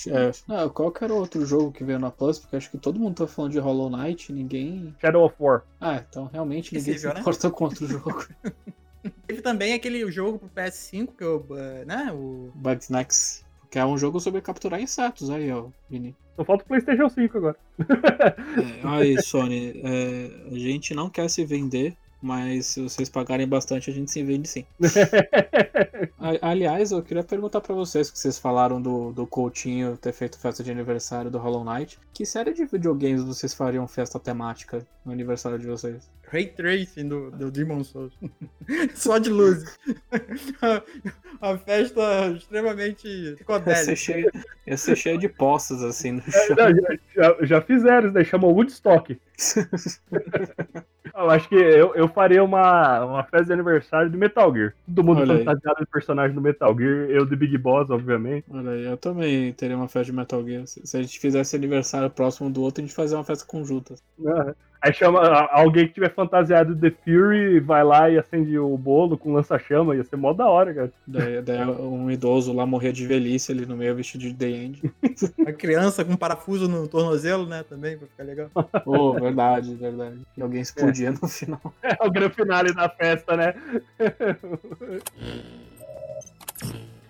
É, 0.06 0.30
não, 0.46 0.68
qual 0.70 0.92
que 0.92 1.02
era 1.02 1.12
outro 1.12 1.44
jogo 1.44 1.72
que 1.72 1.82
veio 1.82 1.98
na 1.98 2.10
Plus? 2.10 2.38
Porque 2.38 2.54
acho 2.54 2.70
que 2.70 2.78
todo 2.78 2.98
mundo 2.98 3.16
tá 3.16 3.26
falando 3.26 3.50
de 3.50 3.58
Hollow 3.58 3.90
Knight, 3.90 4.32
ninguém. 4.32 4.94
Shadow 5.00 5.24
of 5.24 5.34
War. 5.40 5.62
Ah, 5.80 6.02
então 6.08 6.30
realmente 6.32 6.72
ninguém 6.72 6.96
se 6.96 7.06
né? 7.06 7.18
importa 7.18 7.48
né? 7.48 7.54
contra 7.54 7.84
o 7.84 7.88
jogo. 7.88 8.26
Teve 9.26 9.42
também 9.42 9.72
aquele 9.72 10.08
jogo 10.12 10.38
pro 10.38 10.48
PS5, 10.50 11.08
que 11.16 11.24
eu, 11.24 11.46
né? 11.86 12.12
O. 12.12 12.52
Bugsnax. 12.54 13.44
Que 13.70 13.78
é 13.78 13.86
um 13.86 13.96
jogo 13.96 14.18
sobre 14.18 14.40
capturar 14.40 14.80
insetos 14.80 15.30
aí, 15.30 15.50
ó, 15.52 15.66
Vini. 15.88 16.14
Só 16.36 16.44
falta 16.44 16.64
o 16.64 16.66
PlayStation 16.66 17.08
5 17.08 17.38
agora. 17.38 17.56
é, 17.78 18.88
aí, 18.88 19.22
Sony, 19.22 19.80
é, 19.84 20.54
a 20.54 20.58
gente 20.58 20.94
não 20.94 21.08
quer 21.08 21.28
se 21.30 21.44
vender 21.44 21.96
mas 22.22 22.66
se 22.66 22.82
vocês 22.82 23.08
pagarem 23.08 23.48
bastante, 23.48 23.88
a 23.88 23.92
gente 23.92 24.10
se 24.10 24.22
vende 24.22 24.46
sim. 24.46 24.66
Aliás, 26.42 26.92
eu 26.92 27.02
queria 27.02 27.24
perguntar 27.24 27.62
para 27.62 27.74
vocês 27.74 28.10
que 28.10 28.18
vocês 28.18 28.38
falaram 28.38 28.80
do, 28.80 29.10
do 29.12 29.26
Coutinho 29.26 29.96
ter 29.96 30.12
feito 30.12 30.38
festa 30.38 30.62
de 30.62 30.70
aniversário 30.70 31.30
do 31.30 31.38
Hollow 31.38 31.64
Knight. 31.64 31.98
Que 32.12 32.26
série 32.26 32.52
de 32.52 32.66
videogames 32.66 33.24
vocês 33.24 33.54
fariam 33.54 33.88
festa 33.88 34.20
temática 34.20 34.86
no 35.04 35.12
aniversário 35.12 35.58
de 35.58 35.66
vocês? 35.66 36.10
Ray 36.30 36.46
Tracing 36.46 37.08
do, 37.08 37.30
do 37.32 37.50
Demon 37.50 37.82
Souls. 37.82 38.12
Só 38.94 39.18
de 39.18 39.30
luz. 39.30 39.64
Uma 41.42 41.58
festa 41.58 42.28
extremamente 42.36 43.34
psicodélica. 43.34 43.70
Ia 43.70 43.84
ser 43.84 43.96
cheio, 43.96 44.30
ia 44.66 44.76
ser 44.76 44.96
cheio 44.96 45.18
de 45.18 45.28
poças 45.28 45.82
assim 45.82 46.12
no 46.12 46.22
chão. 46.22 46.56
É, 46.58 46.72
não, 46.72 46.98
já, 47.16 47.36
já, 47.40 47.60
fizeram, 47.60 48.12
né? 48.12 48.22
Chamou 48.22 48.54
Woodstock. 48.54 49.18
eu 51.14 51.30
acho 51.30 51.48
que 51.48 51.56
eu, 51.56 51.94
eu 51.94 52.06
faria 52.08 52.44
uma, 52.44 53.04
uma 53.04 53.24
festa 53.24 53.46
de 53.46 53.52
aniversário 53.54 54.10
de 54.10 54.16
Metal 54.16 54.54
Gear. 54.54 54.74
Todo 54.86 55.02
mundo 55.02 55.26
fantasiado 55.26 55.80
de 55.80 55.86
personagem 55.86 56.09
do 56.14 56.40
Metal 56.40 56.76
Gear. 56.76 57.10
Eu 57.10 57.26
de 57.26 57.36
Big 57.36 57.56
Boss, 57.58 57.90
obviamente. 57.90 58.44
Olha 58.50 58.70
aí, 58.70 58.84
eu 58.84 58.96
também 58.96 59.52
teria 59.52 59.76
uma 59.76 59.88
festa 59.88 60.06
de 60.06 60.12
Metal 60.12 60.44
Gear. 60.44 60.66
Se, 60.66 60.86
se 60.86 60.96
a 60.96 61.02
gente 61.02 61.18
fizesse 61.18 61.56
aniversário 61.56 62.10
próximo 62.10 62.50
do 62.50 62.62
outro, 62.62 62.82
a 62.82 62.86
gente 62.86 62.94
fazia 62.94 63.16
uma 63.16 63.24
festa 63.24 63.46
conjunta. 63.46 63.94
Uhum. 64.18 64.54
Aí 64.82 64.94
chama 64.94 65.20
alguém 65.50 65.86
que 65.86 65.92
tiver 65.92 66.14
fantasiado 66.14 66.74
de 66.74 66.90
The 66.90 66.96
Fury, 67.04 67.60
vai 67.60 67.84
lá 67.84 68.08
e 68.08 68.18
acende 68.18 68.58
o 68.58 68.74
bolo 68.78 69.18
com 69.18 69.34
lança-chama, 69.34 69.94
ia 69.94 70.02
ser 70.02 70.16
mó 70.16 70.32
da 70.32 70.48
hora, 70.48 70.72
cara. 70.72 70.92
Daí, 71.06 71.42
daí 71.42 71.66
um 71.66 72.10
idoso 72.10 72.50
lá 72.54 72.64
morrer 72.64 72.92
de 72.92 73.06
velhice 73.06 73.52
ali 73.52 73.66
no 73.66 73.76
meio 73.76 73.94
vestido 73.94 74.22
de 74.22 74.32
The 74.32 74.48
End. 74.48 74.92
A 75.46 75.52
criança 75.52 76.02
com 76.02 76.16
parafuso 76.16 76.66
no 76.66 76.88
tornozelo, 76.88 77.44
né, 77.44 77.62
também, 77.62 77.98
pra 77.98 78.08
ficar 78.08 78.24
legal. 78.24 78.50
Oh, 78.86 79.12
verdade, 79.12 79.74
verdade. 79.74 80.18
E 80.34 80.40
alguém 80.40 80.62
explodia 80.62 81.08
é. 81.08 81.12
no 81.12 81.28
final. 81.28 81.60
É 81.82 82.06
o 82.06 82.10
grande 82.10 82.34
finale 82.34 82.72
da 82.72 82.88
festa, 82.88 83.36
né? 83.36 83.54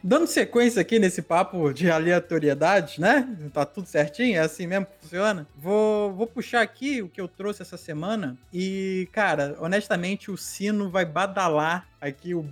Dando 0.03 0.27
sequência 0.27 0.81
aqui 0.81 0.99
nesse 0.99 1.21
papo 1.21 1.73
de 1.73 1.91
aleatoriedade, 1.91 3.01
né? 3.01 3.29
Tá 3.53 3.67
tudo 3.67 3.87
certinho, 3.87 4.37
é 4.37 4.41
assim 4.41 4.67
mesmo 4.67 4.87
que 4.87 4.93
funciona. 5.03 5.47
Vou, 5.57 6.13
vou 6.13 6.27
puxar 6.27 6.63
aqui 6.63 7.03
o 7.03 7.09
que 7.09 7.21
eu 7.21 7.29
trouxe 7.29 7.61
essa 7.63 7.77
semana 7.77 8.37
e, 8.53 9.09
cara, 9.13 9.57
honestamente, 9.61 10.31
o 10.31 10.37
sino 10.37 10.89
vai 10.91 11.05
badalar 11.05 11.87
aqui, 12.01 12.35
o, 12.35 12.45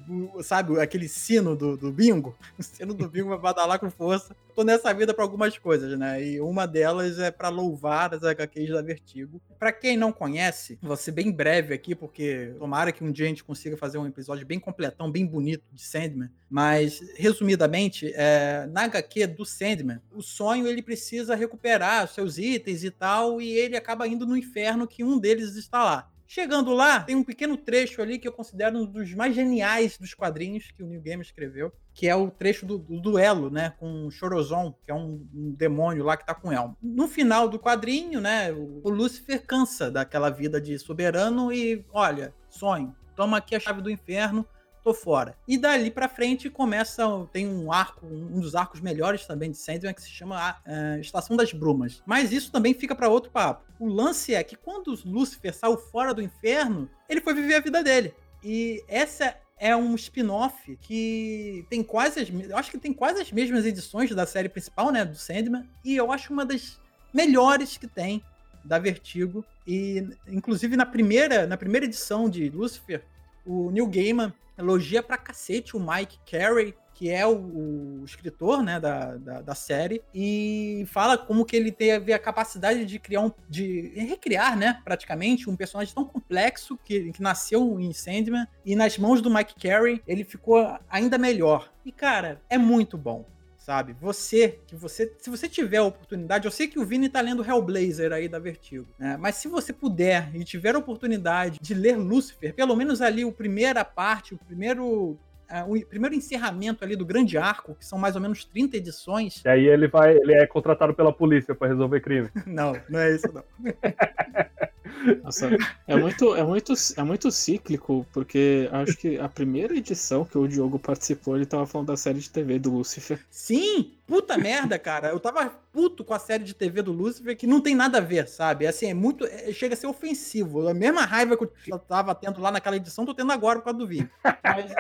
sabe, 0.43 0.79
aquele 0.81 1.09
sino 1.09 1.57
do, 1.57 1.77
do 1.77 1.91
bingo. 1.91 2.37
O 2.59 2.63
sino 2.63 2.93
do 2.93 3.09
bingo 3.09 3.29
vai 3.29 3.39
badalar 3.39 3.79
com 3.79 3.91
força. 3.91 4.37
Tô 4.55 4.65
nessa 4.65 4.93
vida 4.93 5.15
para 5.15 5.23
algumas 5.23 5.57
coisas, 5.57 5.97
né? 5.97 6.23
E 6.25 6.41
uma 6.41 6.67
delas 6.67 7.19
é 7.21 7.31
para 7.31 7.49
louvar 7.49 8.13
as 8.13 8.25
HQs 8.25 8.71
da 8.71 8.83
Vertigo. 8.83 9.41
Para 9.59 9.73
quem 9.73 9.97
não 9.97 10.13
conhece, 10.13 10.77
vou 10.83 10.97
ser 10.97 11.13
bem 11.13 11.31
breve 11.31 11.73
aqui, 11.73 11.95
porque 11.95 12.53
tomara 12.59 12.91
que 12.91 13.05
um 13.05 13.13
dia 13.13 13.27
a 13.27 13.29
gente 13.29 13.45
consiga 13.45 13.77
fazer 13.77 13.99
um 13.99 14.07
episódio 14.07 14.45
bem 14.45 14.59
completão, 14.59 15.11
bem 15.11 15.25
bonito 15.25 15.63
de 15.73 15.81
Sandman. 15.81 16.31
Mas, 16.51 17.01
resumidamente, 17.15 18.13
é, 18.15 18.67
na 18.73 18.83
HQ 18.85 19.29
do 19.29 19.45
Sandman, 19.45 20.01
o 20.13 20.21
sonho 20.21 20.67
ele 20.67 20.83
precisa 20.83 21.37
recuperar 21.37 22.09
seus 22.09 22.37
itens 22.37 22.83
e 22.83 22.91
tal, 22.91 23.41
e 23.41 23.51
ele 23.51 23.77
acaba 23.77 24.09
indo 24.09 24.27
no 24.27 24.37
inferno 24.37 24.89
que 24.89 25.05
um 25.05 25.19
deles 25.19 25.55
está 25.55 25.85
lá. 25.85 26.11
Chegando 26.31 26.75
lá, 26.75 27.01
tem 27.01 27.17
um 27.17 27.25
pequeno 27.25 27.57
trecho 27.57 28.03
ali 28.03 28.19
que 28.19 28.29
eu 28.29 28.33
considero 28.33 28.77
um 28.77 28.85
dos 28.85 29.15
mais 29.15 29.35
geniais 29.35 29.97
dos 29.97 30.13
quadrinhos 30.13 30.71
que 30.71 30.83
o 30.83 30.87
New 30.87 31.01
Game 31.01 31.23
escreveu, 31.23 31.73
que 31.95 32.07
é 32.07 32.15
o 32.15 32.31
trecho 32.31 32.67
do, 32.67 32.77
do 32.77 33.01
duelo, 33.01 33.49
né, 33.49 33.73
com 33.81 34.07
o 34.07 34.11
Chorozon, 34.11 34.75
que 34.85 34.91
é 34.91 34.95
um, 34.95 35.27
um, 35.35 35.55
demônio 35.57 36.05
lá 36.05 36.19
que 36.19 36.27
tá 36.27 36.35
com 36.35 36.53
Elmo. 36.53 36.77
No 36.83 37.09
final 37.09 37.49
do 37.49 37.59
quadrinho, 37.59 38.21
né, 38.21 38.53
o, 38.53 38.83
o 38.85 38.91
Lúcifer 38.91 39.43
cansa 39.47 39.91
daquela 39.91 40.29
vida 40.29 40.61
de 40.61 40.79
soberano 40.79 41.51
e, 41.51 41.83
olha, 41.91 42.35
sonho, 42.51 42.95
toma 43.17 43.39
aqui 43.39 43.57
a 43.57 43.61
chave 43.61 43.81
do 43.81 43.91
inferno, 43.91 44.47
tô 44.83 44.95
fora. 44.95 45.37
E 45.47 45.59
dali 45.59 45.91
para 45.91 46.09
frente 46.09 46.49
começa, 46.49 47.05
tem 47.33 47.47
um 47.47 47.73
arco, 47.73 48.07
um 48.07 48.41
dos 48.41 48.55
arcos 48.55 48.81
melhores 48.81 49.27
também 49.27 49.51
de 49.51 49.59
Sandman 49.59 49.95
que 49.95 50.03
se 50.03 50.11
chama 50.11 50.37
a, 50.39 50.97
uh, 50.97 51.01
Estação 51.01 51.37
das 51.37 51.53
Brumas. 51.53 52.03
Mas 52.07 52.33
isso 52.33 52.51
também 52.51 52.75
fica 52.75 52.95
para 52.95 53.09
outro 53.09 53.31
papo. 53.31 53.65
O 53.79 53.87
lance 53.87 54.35
é 54.35 54.43
que 54.43 54.57
quando 54.57 54.99
Lúcifer 55.05 55.55
saiu 55.55 55.77
fora 55.77 56.13
do 56.13 56.23
inferno, 56.23 56.89
ele 57.09 57.21
foi 57.21 57.35
viver 57.35 57.55
a 57.55 57.61
vida 57.61 57.83
dele. 57.83 58.15
E 58.43 58.83
essa 58.89 59.37
é 59.59 59.75
um 59.77 59.95
spin-off 59.95 60.77
que 60.77 61.67
tem 61.69 61.83
quase 61.83 62.21
as, 62.21 62.29
eu 62.31 62.57
acho 62.57 62.71
que 62.71 62.79
tem 62.79 62.93
quase 62.93 63.21
as 63.21 63.33
mesmas 63.33 63.67
edições 63.67 64.15
da 64.15 64.27
série 64.27 64.49
principal, 64.49 64.93
né, 64.93 65.05
do 65.05 65.17
Sandman, 65.17 65.69
e 65.85 65.97
eu 65.97 66.13
acho 66.13 66.33
uma 66.33 66.47
das 66.47 66.81
melhores 67.13 67.77
que 67.77 67.87
tem 67.87 68.23
da 68.65 68.79
Vertigo 68.79 69.45
e 69.67 70.07
inclusive 70.29 70.77
na 70.77 70.87
primeira, 70.87 71.47
na 71.47 71.57
primeira 71.57 71.87
edição 71.87 72.29
de 72.29 72.49
Lucifer, 72.51 73.05
o 73.49 73.71
Neil 73.71 73.87
Gaiman 73.87 74.33
elogia 74.59 75.03
pra 75.03 75.17
cacete 75.17 75.77
o 75.77 75.81
Mike 75.81 76.19
Carey, 76.31 76.75
que 76.93 77.09
é 77.09 77.25
o, 77.25 78.01
o 78.01 78.05
escritor 78.05 78.61
né, 78.61 78.81
da, 78.81 79.17
da, 79.17 79.41
da, 79.41 79.55
série, 79.55 80.03
e 80.13 80.85
fala 80.89 81.17
como 81.17 81.45
que 81.45 81.55
ele 81.55 81.71
teve 81.71 82.13
a 82.13 82.19
capacidade 82.19 82.85
de 82.85 82.99
criar 82.99 83.21
um. 83.21 83.31
de 83.49 83.93
recriar, 83.95 84.57
né, 84.57 84.81
praticamente, 84.85 85.49
um 85.49 85.55
personagem 85.55 85.95
tão 85.95 86.05
complexo 86.05 86.77
que, 86.85 87.13
que 87.13 87.23
nasceu 87.23 87.79
em 87.79 87.93
Sandman, 87.93 88.49
e 88.67 88.75
nas 88.75 88.99
mãos 88.99 89.23
do 89.23 89.31
Mike 89.31 89.55
Carey 89.55 90.03
ele 90.09 90.25
ficou 90.25 90.77
ainda 90.91 91.17
melhor. 91.17 91.73
E, 91.85 91.93
cara, 91.93 92.43
é 92.51 92.59
muito 92.59 92.99
bom 92.99 93.25
sabe? 93.69 93.95
Você, 94.01 94.59
que 94.67 94.75
você, 94.75 95.15
se 95.19 95.29
você 95.29 95.47
tiver 95.47 95.77
a 95.77 95.83
oportunidade, 95.83 96.47
eu 96.47 96.51
sei 96.51 96.69
que 96.69 96.79
o 96.79 96.87
Vini 96.87 97.07
tá 97.07 97.21
lendo 97.21 97.45
Hellblazer 97.45 98.15
aí 98.15 98.27
da 98.27 98.39
Vertigo, 98.39 98.87
né? 98.99 99.19
Mas 99.21 99.35
se 99.35 99.47
você 99.47 99.75
puder 99.75 100.35
e 100.35 100.43
tiver 100.43 100.75
a 100.75 100.79
oportunidade 100.79 101.59
de 101.61 101.75
ler 101.75 101.99
Lucifer, 101.99 102.55
pelo 102.55 102.75
menos 102.75 103.03
ali 103.03 103.27
o 103.27 103.33
primeira 103.33 103.85
parte, 103.85 104.33
o 104.35 104.39
primeiro 104.39 105.19
Uh, 105.51 105.79
o 105.79 105.87
primeiro 105.87 106.15
encerramento 106.15 106.85
ali 106.85 106.95
do 106.95 107.07
grande 107.07 107.39
arco, 107.39 107.75
que 107.75 107.83
são 107.83 107.99
mais 107.99 108.15
ou 108.15 108.21
menos 108.21 108.45
30 108.45 108.77
edições. 108.77 109.43
E 109.43 109.49
aí 109.49 109.67
ele 109.67 109.89
vai, 109.89 110.15
ele 110.15 110.35
é 110.35 110.47
contratado 110.47 110.93
pela 110.93 111.11
polícia 111.11 111.55
para 111.55 111.69
resolver 111.69 112.01
crime. 112.03 112.29
não, 112.47 112.75
não 112.87 113.01
é 113.01 113.15
isso 113.15 113.33
não. 113.33 113.43
Nossa, 115.23 115.51
é 115.87 115.97
muito, 115.97 116.35
é 116.35 116.43
muito, 116.43 116.73
é 116.97 117.03
muito 117.03 117.31
cíclico, 117.31 118.07
porque 118.13 118.69
acho 118.73 118.97
que 118.97 119.19
a 119.19 119.29
primeira 119.29 119.77
edição 119.77 120.25
que 120.25 120.37
o 120.37 120.47
Diogo 120.47 120.79
participou, 120.79 121.37
ele 121.37 121.47
tava 121.47 121.67
falando 121.67 121.89
da 121.89 121.97
série 121.97 122.19
de 122.19 122.31
TV 122.31 122.59
do 122.59 122.71
Lucifer. 122.71 123.21
Sim, 123.31 123.95
puta 124.07 124.37
merda, 124.37 124.79
cara. 124.79 125.09
Eu 125.09 125.21
tava 125.21 125.51
puto 125.73 126.05
com 126.05 126.15
a 126.15 126.19
série 126.19 126.45
de 126.45 126.55
TV 126.55 126.83
do 126.83 126.93
Lucifer, 126.93 127.37
que 127.37 127.47
não 127.47 127.61
tem 127.61 127.75
nada 127.75 127.99
a 127.99 128.03
ver, 128.03 128.29
sabe? 128.29 128.67
Assim, 128.67 128.87
é 128.87 128.95
muito. 128.95 129.25
É, 129.27 129.53
chega 129.53 129.75
a 129.75 129.77
ser 129.77 129.87
ofensivo. 129.87 130.69
A 130.69 130.75
mesma 130.75 131.05
raiva 131.05 131.37
que 131.37 131.73
eu 131.73 131.79
tava 131.79 132.15
tendo 132.15 132.41
lá 132.41 132.51
naquela 132.51 132.77
edição, 132.77 133.07
tô 133.07 133.15
tendo 133.15 133.33
agora 133.33 133.59
por 133.59 133.67
causa 133.67 133.79
do 133.79 133.87
vídeo. 133.87 134.11
Mas, 134.43 134.73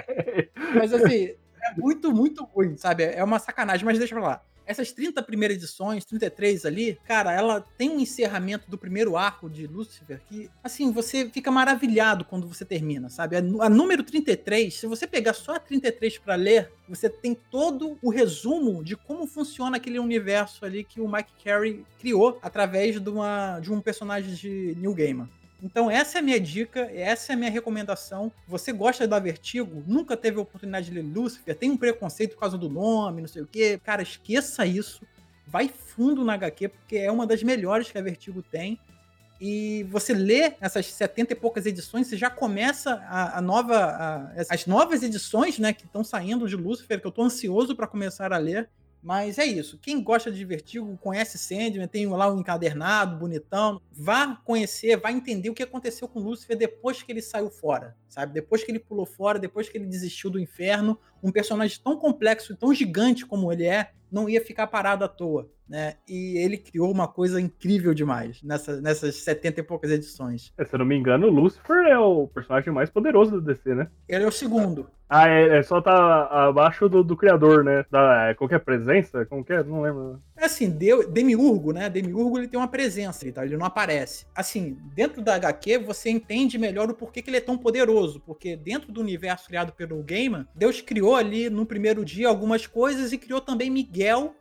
mas 0.74 0.92
assim, 0.92 1.24
é 1.24 1.74
muito, 1.76 2.12
muito 2.12 2.44
ruim, 2.44 2.76
sabe? 2.76 3.04
É 3.04 3.22
uma 3.22 3.38
sacanagem, 3.38 3.84
mas 3.84 3.98
deixa 3.98 4.14
pra 4.14 4.24
lá 4.24 4.42
essas 4.68 4.92
30 4.92 5.22
primeiras 5.22 5.56
edições, 5.56 6.04
33 6.04 6.66
ali, 6.66 6.98
cara, 7.06 7.32
ela 7.32 7.64
tem 7.78 7.88
um 7.88 7.98
encerramento 7.98 8.70
do 8.70 8.76
primeiro 8.76 9.16
arco 9.16 9.48
de 9.48 9.66
Lucifer 9.66 10.20
que, 10.28 10.50
assim, 10.62 10.92
você 10.92 11.28
fica 11.30 11.50
maravilhado 11.50 12.22
quando 12.26 12.46
você 12.46 12.66
termina, 12.66 13.08
sabe? 13.08 13.36
A, 13.36 13.38
a 13.38 13.68
número 13.70 14.02
33, 14.02 14.74
se 14.74 14.86
você 14.86 15.06
pegar 15.06 15.32
só 15.32 15.54
a 15.56 15.58
33 15.58 16.18
para 16.18 16.34
ler, 16.34 16.70
você 16.86 17.08
tem 17.08 17.34
todo 17.34 17.98
o 18.02 18.10
resumo 18.10 18.84
de 18.84 18.94
como 18.94 19.26
funciona 19.26 19.78
aquele 19.78 19.98
universo 19.98 20.66
ali 20.66 20.84
que 20.84 21.00
o 21.00 21.10
Mike 21.10 21.32
Carey 21.42 21.84
criou 21.98 22.38
através 22.42 23.00
de, 23.00 23.08
uma, 23.08 23.58
de 23.60 23.72
um 23.72 23.80
personagem 23.80 24.34
de 24.34 24.76
New 24.78 24.94
Gaiman. 24.94 25.28
Então, 25.62 25.90
essa 25.90 26.18
é 26.18 26.20
a 26.20 26.22
minha 26.22 26.40
dica, 26.40 26.80
essa 26.92 27.32
é 27.32 27.34
a 27.34 27.36
minha 27.36 27.50
recomendação. 27.50 28.30
Você 28.46 28.72
gosta 28.72 29.08
da 29.08 29.18
Vertigo, 29.18 29.82
nunca 29.86 30.16
teve 30.16 30.38
a 30.38 30.42
oportunidade 30.42 30.86
de 30.86 30.94
ler 30.94 31.02
Lucifer, 31.02 31.54
tem 31.54 31.70
um 31.70 31.76
preconceito 31.76 32.34
por 32.34 32.40
causa 32.40 32.56
do 32.56 32.68
nome, 32.68 33.22
não 33.22 33.28
sei 33.28 33.42
o 33.42 33.46
quê. 33.46 33.80
Cara, 33.82 34.02
esqueça 34.02 34.64
isso. 34.64 35.02
Vai 35.46 35.68
fundo 35.68 36.24
na 36.24 36.34
HQ, 36.34 36.68
porque 36.68 36.96
é 36.96 37.10
uma 37.10 37.26
das 37.26 37.42
melhores 37.42 37.90
que 37.90 37.98
a 37.98 38.02
Vertigo 38.02 38.42
tem. 38.42 38.78
E 39.40 39.84
você 39.84 40.12
lê 40.12 40.54
essas 40.60 40.86
70 40.86 41.32
e 41.32 41.36
poucas 41.36 41.64
edições, 41.64 42.08
você 42.08 42.16
já 42.16 42.28
começa 42.28 42.94
a, 43.08 43.38
a 43.38 43.40
nova. 43.40 43.76
A, 43.78 44.32
as 44.50 44.66
novas 44.66 45.02
edições, 45.02 45.58
né, 45.58 45.72
que 45.72 45.86
estão 45.86 46.02
saindo 46.02 46.48
de 46.48 46.56
Lucifer, 46.56 47.00
que 47.00 47.06
eu 47.06 47.12
tô 47.12 47.22
ansioso 47.22 47.74
para 47.74 47.86
começar 47.86 48.32
a 48.32 48.38
ler. 48.38 48.68
Mas 49.08 49.38
é 49.38 49.46
isso. 49.46 49.78
Quem 49.78 50.02
gosta 50.02 50.30
de 50.30 50.44
Vertigo, 50.44 50.94
conhece 50.98 51.38
Sandman, 51.38 51.88
tem 51.88 52.06
lá 52.08 52.30
um 52.30 52.40
encadernado, 52.40 53.16
bonitão. 53.16 53.80
Vá 53.90 54.36
conhecer, 54.44 54.98
vá 54.98 55.10
entender 55.10 55.48
o 55.48 55.54
que 55.54 55.62
aconteceu 55.62 56.06
com 56.06 56.20
Lúcifer 56.20 56.54
depois 56.54 57.02
que 57.02 57.10
ele 57.10 57.22
saiu 57.22 57.48
fora, 57.48 57.96
sabe? 58.06 58.34
Depois 58.34 58.62
que 58.62 58.70
ele 58.70 58.78
pulou 58.78 59.06
fora, 59.06 59.38
depois 59.38 59.66
que 59.66 59.78
ele 59.78 59.86
desistiu 59.86 60.28
do 60.28 60.38
inferno. 60.38 61.00
Um 61.22 61.32
personagem 61.32 61.80
tão 61.82 61.96
complexo 61.96 62.52
e 62.52 62.56
tão 62.56 62.74
gigante 62.74 63.24
como 63.24 63.50
ele 63.50 63.64
é, 63.64 63.92
não 64.10 64.28
ia 64.28 64.40
ficar 64.40 64.66
parado 64.66 65.04
à 65.04 65.08
toa, 65.08 65.50
né? 65.68 65.94
E 66.08 66.38
ele 66.38 66.56
criou 66.56 66.90
uma 66.90 67.06
coisa 67.06 67.40
incrível 67.40 67.92
demais 67.92 68.42
nessa, 68.42 68.80
nessas 68.80 69.16
70 69.16 69.60
e 69.60 69.62
poucas 69.62 69.90
edições. 69.90 70.52
É, 70.56 70.64
se 70.64 70.74
eu 70.74 70.78
não 70.78 70.86
me 70.86 70.96
engano, 70.96 71.26
o 71.26 71.30
Lucifer 71.30 71.86
é 71.86 71.98
o 71.98 72.26
personagem 72.28 72.72
mais 72.72 72.90
poderoso 72.90 73.32
do 73.32 73.40
DC, 73.40 73.74
né? 73.74 73.88
Ele 74.08 74.24
é 74.24 74.26
o 74.26 74.32
segundo. 74.32 74.88
Ah, 75.08 75.26
é, 75.26 75.58
é 75.58 75.62
só 75.62 75.80
tá 75.80 76.26
abaixo 76.48 76.86
do, 76.88 77.02
do 77.02 77.16
criador, 77.16 77.64
né? 77.64 77.84
Da 77.90 78.28
é, 78.28 78.34
qualquer 78.34 78.60
presença? 78.60 79.24
Como 79.24 79.42
que 79.42 79.54
é? 79.54 79.62
Não 79.62 79.80
lembro. 79.80 80.20
É 80.36 80.44
assim, 80.44 80.68
Deu, 80.68 81.08
Demiurgo, 81.10 81.72
né? 81.72 81.88
Demiurgo 81.88 82.38
ele 82.38 82.46
tem 82.46 82.60
uma 82.60 82.68
presença, 82.68 83.24
ele, 83.24 83.32
tá? 83.32 83.44
ele 83.44 83.56
não 83.56 83.64
aparece. 83.64 84.26
Assim, 84.34 84.76
dentro 84.94 85.22
da 85.22 85.34
HQ 85.36 85.78
você 85.78 86.10
entende 86.10 86.58
melhor 86.58 86.90
o 86.90 86.94
porquê 86.94 87.22
que 87.22 87.30
ele 87.30 87.38
é 87.38 87.40
tão 87.40 87.56
poderoso, 87.56 88.20
porque 88.20 88.54
dentro 88.54 88.92
do 88.92 89.00
universo 89.00 89.48
criado 89.48 89.72
pelo 89.72 90.02
Gaiman, 90.02 90.46
Deus 90.54 90.80
criou 90.82 91.16
ali 91.16 91.48
no 91.48 91.64
primeiro 91.64 92.04
dia 92.04 92.28
algumas 92.28 92.66
coisas 92.66 93.10
e 93.10 93.18
criou 93.18 93.40
também 93.40 93.70
Miguel 93.70 93.97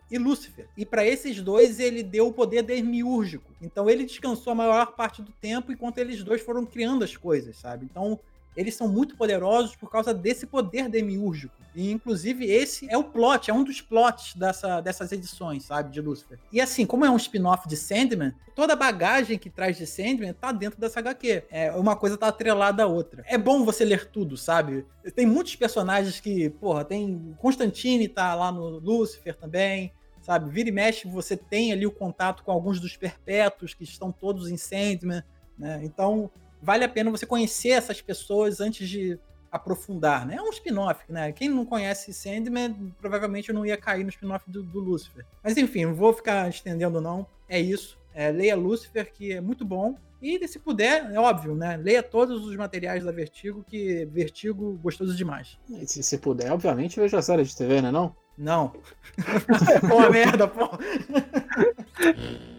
e 0.10 0.18
Lúcifer. 0.18 0.68
E 0.78 0.86
para 0.86 1.06
esses 1.06 1.42
dois 1.42 1.80
ele 1.80 2.04
deu 2.04 2.28
o 2.28 2.34
poder 2.34 2.62
demiúrgico. 2.62 3.52
Então 3.62 3.90
ele 3.90 4.06
descansou 4.06 4.52
a 4.52 4.56
maior 4.56 4.94
parte 4.96 5.22
do 5.22 5.32
tempo 5.32 5.72
enquanto 5.72 5.98
eles 5.98 6.24
dois 6.24 6.42
foram 6.42 6.66
criando 6.66 7.04
as 7.04 7.16
coisas, 7.16 7.58
sabe? 7.58 7.86
Então 7.86 8.20
eles 8.58 8.76
são 8.76 8.88
muito 8.88 9.16
poderosos 9.16 9.76
por 9.76 9.90
causa 9.90 10.14
desse 10.14 10.48
poder 10.48 10.90
demiúrgico. 10.90 11.56
E, 11.76 11.92
inclusive, 11.92 12.44
esse 12.46 12.90
é 12.90 12.98
o 12.98 13.04
plot, 13.04 13.52
é 13.52 13.54
um 13.54 13.64
dos 13.64 13.80
plots 13.80 14.34
dessa, 14.34 14.82
dessas 14.82 15.12
edições, 15.12 15.64
sabe, 15.66 15.92
de 15.92 16.02
Lucifer. 16.02 16.40
E 16.52 16.60
assim, 16.60 16.84
como 16.88 17.06
é 17.06 17.10
um 17.12 17.16
spin-off 17.16 17.68
de 17.68 17.78
Sandman, 17.78 18.34
toda 18.56 18.74
a 18.74 18.76
bagagem 18.76 19.38
que 19.38 19.48
traz 19.48 19.78
de 19.78 19.86
Sandman 19.86 20.34
tá 20.34 20.52
dentro 20.52 20.80
dessa 20.80 21.00
HQ. 21.00 21.44
É, 21.52 21.72
uma 21.74 21.96
coisa 21.96 22.18
tá 22.18 22.30
atrelada 22.30 22.82
à 22.82 22.88
outra. 22.88 23.24
É 23.28 23.38
bom 23.38 23.64
você 23.64 23.86
ler 23.86 24.10
tudo, 24.10 24.36
sabe? 24.36 24.88
Tem 25.16 25.28
muitos 25.28 25.56
personagens 25.56 26.20
que, 26.20 26.50
porra, 26.50 26.84
tem. 26.84 27.36
Constantine 27.38 28.08
tá 28.08 28.34
lá 28.34 28.52
no 28.52 28.80
Lucifer 28.80 29.36
também 29.36 29.94
sabe? 30.20 30.50
Vira 30.50 30.68
e 30.68 30.74
mexe, 30.74 31.08
você 31.08 31.38
tem 31.38 31.72
ali 31.72 31.88
o 31.88 31.92
contato 31.92 32.44
com 32.44 32.52
alguns 32.52 32.82
dos 32.82 32.98
perpétuos 32.98 33.74
que 33.74 33.86
estão 33.86 34.12
todos 34.12 34.50
em 34.50 34.58
Sandman, 34.58 35.24
né? 35.58 35.80
Então, 35.84 36.30
vale 36.62 36.84
a 36.84 36.90
pena 36.90 37.12
você 37.12 37.26
conhecer 37.26 37.70
essas 37.70 38.02
pessoas 38.02 38.60
antes 38.60 38.88
de 38.88 39.20
aprofundar, 39.52 40.26
né? 40.26 40.36
É 40.36 40.42
um 40.42 40.50
spin-off, 40.50 41.02
né? 41.10 41.32
Quem 41.32 41.50
não 41.50 41.66
conhece 41.66 42.14
Sandman, 42.14 42.94
provavelmente 43.00 43.54
não 43.54 43.66
ia 43.66 43.78
cair 43.78 44.04
no 44.04 44.10
spin-off 44.10 44.50
do, 44.50 44.64
do, 44.64 44.80
Lucifer. 44.80 45.26
Mas 45.44 45.58
enfim, 45.58 45.86
não 45.86 45.96
vou 45.96 46.14
ficar 46.14 46.50
estendendo 46.50 47.02
não. 47.02 47.26
É 47.48 47.60
isso. 47.60 47.98
É, 48.14 48.32
leia 48.32 48.56
Lucifer, 48.56 49.12
que 49.12 49.34
é 49.34 49.42
muito 49.42 49.64
bom. 49.64 49.96
E 50.22 50.48
se 50.48 50.58
puder, 50.58 51.12
é 51.12 51.20
óbvio, 51.20 51.54
né? 51.54 51.78
Leia 51.78 52.02
todos 52.02 52.46
os 52.46 52.56
materiais 52.56 53.04
da 53.04 53.12
Vertigo, 53.12 53.64
que 53.64 54.06
Vertigo 54.06 54.74
gostoso 54.82 55.16
demais. 55.16 55.60
Se, 55.86 56.02
se 56.02 56.18
puder, 56.18 56.52
obviamente, 56.52 57.00
veja 57.00 57.20
a 57.20 57.22
série 57.22 57.44
de 57.44 57.56
TV, 57.56 57.82
né 57.82 57.92
não? 57.92 58.16
Não. 58.38 58.74
pô, 59.88 60.10
merda, 60.10 60.48
pô. 60.48 60.70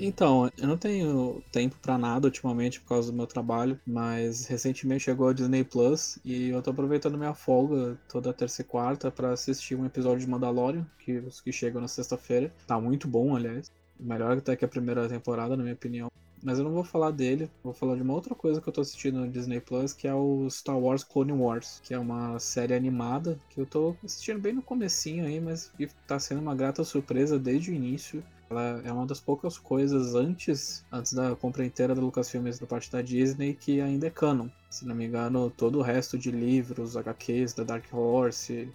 Então, 0.00 0.50
eu 0.58 0.66
não 0.66 0.76
tenho 0.76 1.42
tempo 1.52 1.76
para 1.80 1.98
nada 1.98 2.26
ultimamente 2.26 2.80
por 2.80 2.88
causa 2.88 3.10
do 3.10 3.16
meu 3.16 3.26
trabalho, 3.26 3.78
mas 3.86 4.46
recentemente 4.46 5.04
chegou 5.04 5.28
a 5.28 5.32
Disney 5.32 5.64
Plus 5.64 6.18
e 6.24 6.48
eu 6.48 6.62
tô 6.62 6.70
aproveitando 6.70 7.18
minha 7.18 7.34
folga 7.34 7.98
toda 8.08 8.32
terça 8.32 8.62
e 8.62 8.64
quarta 8.64 9.10
para 9.10 9.32
assistir 9.32 9.74
um 9.74 9.86
episódio 9.86 10.20
de 10.20 10.28
Mandalorian, 10.28 10.86
que, 10.98 11.22
que 11.44 11.52
chega 11.52 11.80
na 11.80 11.88
sexta-feira. 11.88 12.52
Tá 12.66 12.80
muito 12.80 13.08
bom, 13.08 13.36
aliás. 13.36 13.70
Melhor 13.98 14.36
até 14.36 14.54
que 14.56 14.64
a 14.64 14.68
primeira 14.68 15.08
temporada, 15.08 15.56
na 15.56 15.62
minha 15.62 15.74
opinião. 15.74 16.10
Mas 16.42 16.58
eu 16.58 16.64
não 16.64 16.72
vou 16.72 16.84
falar 16.84 17.10
dele, 17.10 17.50
vou 17.64 17.72
falar 17.72 17.96
de 17.96 18.02
uma 18.02 18.12
outra 18.12 18.34
coisa 18.34 18.60
que 18.60 18.68
eu 18.68 18.72
tô 18.72 18.80
assistindo 18.82 19.20
no 19.20 19.28
Disney 19.28 19.58
Plus, 19.58 19.92
que 19.92 20.06
é 20.06 20.14
o 20.14 20.48
Star 20.50 20.78
Wars 20.78 21.02
Clone 21.02 21.32
Wars, 21.32 21.80
que 21.82 21.94
é 21.94 21.98
uma 21.98 22.38
série 22.38 22.74
animada 22.74 23.38
que 23.50 23.60
eu 23.60 23.66
tô 23.66 23.96
assistindo 24.04 24.38
bem 24.38 24.52
no 24.52 24.62
comecinho 24.62 25.24
aí, 25.24 25.40
mas 25.40 25.72
tá 26.06 26.18
sendo 26.18 26.40
uma 26.40 26.54
grata 26.54 26.84
surpresa 26.84 27.38
desde 27.38 27.70
o 27.70 27.74
início. 27.74 28.22
Ela 28.48 28.80
é 28.84 28.92
uma 28.92 29.06
das 29.06 29.20
poucas 29.20 29.58
coisas 29.58 30.14
antes, 30.14 30.84
antes 30.92 31.12
da 31.12 31.34
compra 31.34 31.64
inteira 31.64 31.94
da 31.94 32.00
Lucasfilmes 32.00 32.58
por 32.58 32.68
parte 32.68 32.90
da 32.90 33.02
Disney 33.02 33.54
que 33.54 33.80
ainda 33.80 34.06
é 34.06 34.10
canon. 34.10 34.48
Se 34.70 34.86
não 34.86 34.94
me 34.94 35.06
engano, 35.06 35.50
todo 35.50 35.78
o 35.78 35.82
resto 35.82 36.16
de 36.16 36.30
livros, 36.30 36.96
HQs 36.96 37.54
da 37.54 37.64
Dark 37.64 37.84
Horse, 37.92 38.68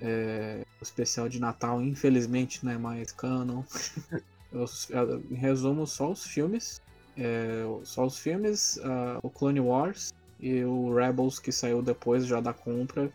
é, 0.00 0.64
o 0.80 0.82
especial 0.82 1.28
de 1.28 1.40
Natal, 1.40 1.82
infelizmente, 1.82 2.64
não 2.64 2.72
é 2.72 2.78
mais 2.78 3.12
canon. 3.12 3.62
Eu, 4.50 4.64
em 5.30 5.34
resumo, 5.34 5.86
só 5.86 6.10
os 6.10 6.24
filmes. 6.24 6.80
É, 7.16 7.64
só 7.82 8.06
os 8.06 8.18
filmes, 8.18 8.76
uh, 8.76 9.18
o 9.22 9.28
Clone 9.28 9.60
Wars 9.60 10.14
e 10.40 10.62
o 10.64 10.94
Rebels 10.94 11.38
que 11.40 11.50
saiu 11.50 11.82
depois 11.82 12.24
já 12.24 12.40
da 12.40 12.52
compra 12.52 13.12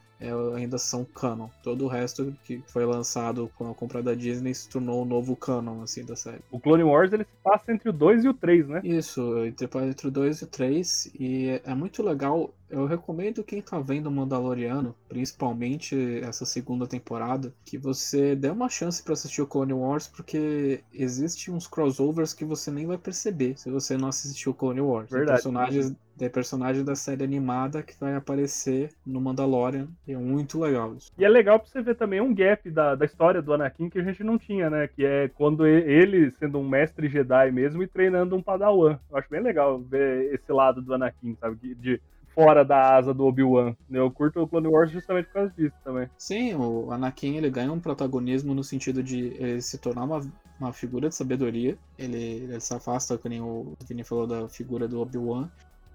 ainda 0.55 0.77
são 0.77 1.03
canon. 1.03 1.47
Todo 1.61 1.85
o 1.85 1.87
resto 1.87 2.33
que 2.43 2.61
foi 2.67 2.85
lançado 2.85 3.49
com 3.57 3.69
a 3.69 3.73
compra 3.73 4.01
da 4.01 4.13
Disney 4.13 4.53
se 4.53 4.69
tornou 4.69 5.01
o 5.01 5.05
novo 5.05 5.35
canon, 5.35 5.81
assim, 5.81 6.05
da 6.05 6.15
série. 6.15 6.39
O 6.51 6.59
Clone 6.59 6.83
Wars, 6.83 7.11
ele 7.11 7.23
se 7.23 7.43
passa 7.43 7.71
entre 7.71 7.89
o 7.89 7.93
2 7.93 8.25
e 8.25 8.29
o 8.29 8.33
3, 8.33 8.67
né? 8.67 8.81
Isso, 8.83 9.43
entre, 9.45 9.69
entre 9.83 10.07
o 10.07 10.11
2 10.11 10.39
e 10.39 10.43
o 10.43 10.47
3, 10.47 11.11
e 11.19 11.47
é, 11.49 11.61
é 11.65 11.75
muito 11.75 12.01
legal 12.01 12.53
eu 12.73 12.87
recomendo 12.87 13.43
quem 13.43 13.61
tá 13.61 13.79
vendo 13.79 14.09
Mandaloriano, 14.09 14.95
principalmente 15.07 15.95
essa 16.23 16.43
segunda 16.43 16.87
temporada, 16.87 17.53
que 17.63 17.77
você 17.77 18.35
dê 18.35 18.49
uma 18.49 18.67
chance 18.67 19.01
para 19.03 19.13
assistir 19.13 19.43
o 19.43 19.47
Clone 19.47 19.73
Wars, 19.73 20.07
porque 20.07 20.83
existem 20.91 21.53
uns 21.53 21.67
crossovers 21.67 22.33
que 22.33 22.43
você 22.43 22.71
nem 22.71 22.87
vai 22.87 22.97
perceber 22.97 23.57
se 23.59 23.69
você 23.69 23.95
não 23.95 24.07
assistiu 24.07 24.53
o 24.53 24.55
Clone 24.55 24.81
Wars. 24.81 25.09
Verdade. 25.09 25.27
Tem 25.27 25.35
personagens, 25.35 25.95
tem 26.17 26.29
personagem 26.29 26.83
da 26.83 26.95
série 26.95 27.23
animada 27.23 27.83
que 27.83 27.95
vai 27.99 28.15
aparecer 28.15 28.91
no 29.05 29.21
Mandalorian 29.21 29.87
É 30.07 30.15
muito 30.15 30.59
legal 30.59 30.95
isso. 30.95 31.11
E 31.17 31.23
é 31.23 31.29
legal 31.29 31.59
pra 31.59 31.67
você 31.67 31.81
ver 31.81 31.95
também 31.95 32.19
um 32.19 32.33
gap 32.33 32.69
da, 32.69 32.93
da 32.93 33.05
história 33.05 33.41
do 33.41 33.53
Anakin 33.53 33.89
que 33.89 33.99
a 33.99 34.03
gente 34.03 34.23
não 34.23 34.37
tinha, 34.37 34.69
né? 34.69 34.87
Que 34.87 35.05
é 35.05 35.29
quando 35.29 35.65
ele, 35.65 36.29
sendo 36.31 36.59
um 36.59 36.67
mestre 36.67 37.07
Jedi 37.07 37.51
mesmo, 37.51 37.81
e 37.81 37.87
treinando 37.87 38.35
um 38.35 38.41
Padawan. 38.41 38.99
Eu 39.09 39.17
acho 39.17 39.29
bem 39.29 39.41
legal 39.41 39.79
ver 39.79 40.33
esse 40.33 40.51
lado 40.51 40.81
do 40.81 40.93
Anakin, 40.93 41.37
sabe? 41.39 41.55
De, 41.55 41.75
de 41.75 42.01
fora 42.33 42.65
da 42.65 42.95
asa 42.95 43.13
do 43.13 43.25
Obi-Wan. 43.25 43.75
Eu 43.89 44.11
curto 44.11 44.41
o 44.41 44.47
Clone 44.47 44.67
Wars 44.67 44.91
justamente 44.91 45.27
por 45.27 45.33
causa 45.33 45.53
disso 45.55 45.75
também. 45.83 46.09
Sim, 46.17 46.55
o 46.55 46.91
Anakin 46.91 47.37
ele 47.37 47.49
ganha 47.49 47.71
um 47.71 47.79
protagonismo 47.79 48.53
no 48.53 48.63
sentido 48.63 49.01
de 49.01 49.35
ele 49.37 49.61
se 49.61 49.77
tornar 49.77 50.03
uma, 50.03 50.19
uma 50.59 50.73
figura 50.73 51.09
de 51.09 51.15
sabedoria. 51.15 51.77
Ele, 51.97 52.17
ele 52.17 52.59
se 52.59 52.73
afasta, 52.73 53.17
como 53.17 53.35
o 53.43 53.77
Vini 53.87 54.03
falou, 54.03 54.27
da 54.27 54.49
figura 54.49 54.87
do 54.87 54.99
Obi-Wan, 54.99 55.49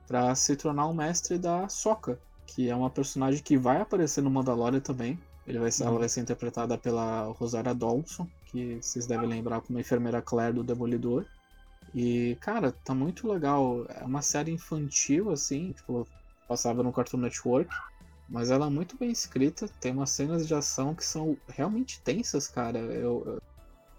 pra 0.06 0.34
se 0.34 0.56
tornar 0.56 0.86
um 0.86 0.94
mestre 0.94 1.38
da 1.38 1.68
Soka, 1.68 2.18
que 2.48 2.70
é 2.70 2.74
uma 2.74 2.88
personagem 2.88 3.42
que 3.42 3.58
vai 3.58 3.78
aparecer 3.78 4.22
no 4.22 4.30
Mandalorian 4.30 4.80
também. 4.80 5.18
Ele 5.46 5.58
vai 5.58 5.70
ser, 5.70 5.84
Ela 5.84 5.98
vai 5.98 6.08
ser 6.08 6.20
interpretada 6.20 6.78
pela 6.78 7.24
Rosária 7.38 7.74
Dawson, 7.74 8.26
que 8.46 8.78
vocês 8.80 9.06
devem 9.06 9.28
lembrar 9.28 9.60
como 9.60 9.78
a 9.78 9.80
enfermeira 9.82 10.22
Claire 10.22 10.54
do 10.54 10.64
Demolidor. 10.64 11.26
E, 11.94 12.36
cara, 12.40 12.72
tá 12.72 12.94
muito 12.94 13.30
legal. 13.30 13.86
É 13.88 14.04
uma 14.04 14.22
série 14.22 14.50
infantil, 14.50 15.30
assim, 15.30 15.72
tipo, 15.72 16.08
passava 16.48 16.82
no 16.82 16.92
Cartoon 16.92 17.18
Network. 17.18 17.70
Mas 18.28 18.50
ela 18.50 18.66
é 18.66 18.70
muito 18.70 18.96
bem 18.96 19.10
escrita, 19.10 19.68
tem 19.80 19.92
umas 19.92 20.10
cenas 20.10 20.46
de 20.46 20.54
ação 20.54 20.94
que 20.94 21.04
são 21.04 21.36
realmente 21.48 22.00
tensas, 22.02 22.46
cara. 22.46 22.78
Eu, 22.78 23.40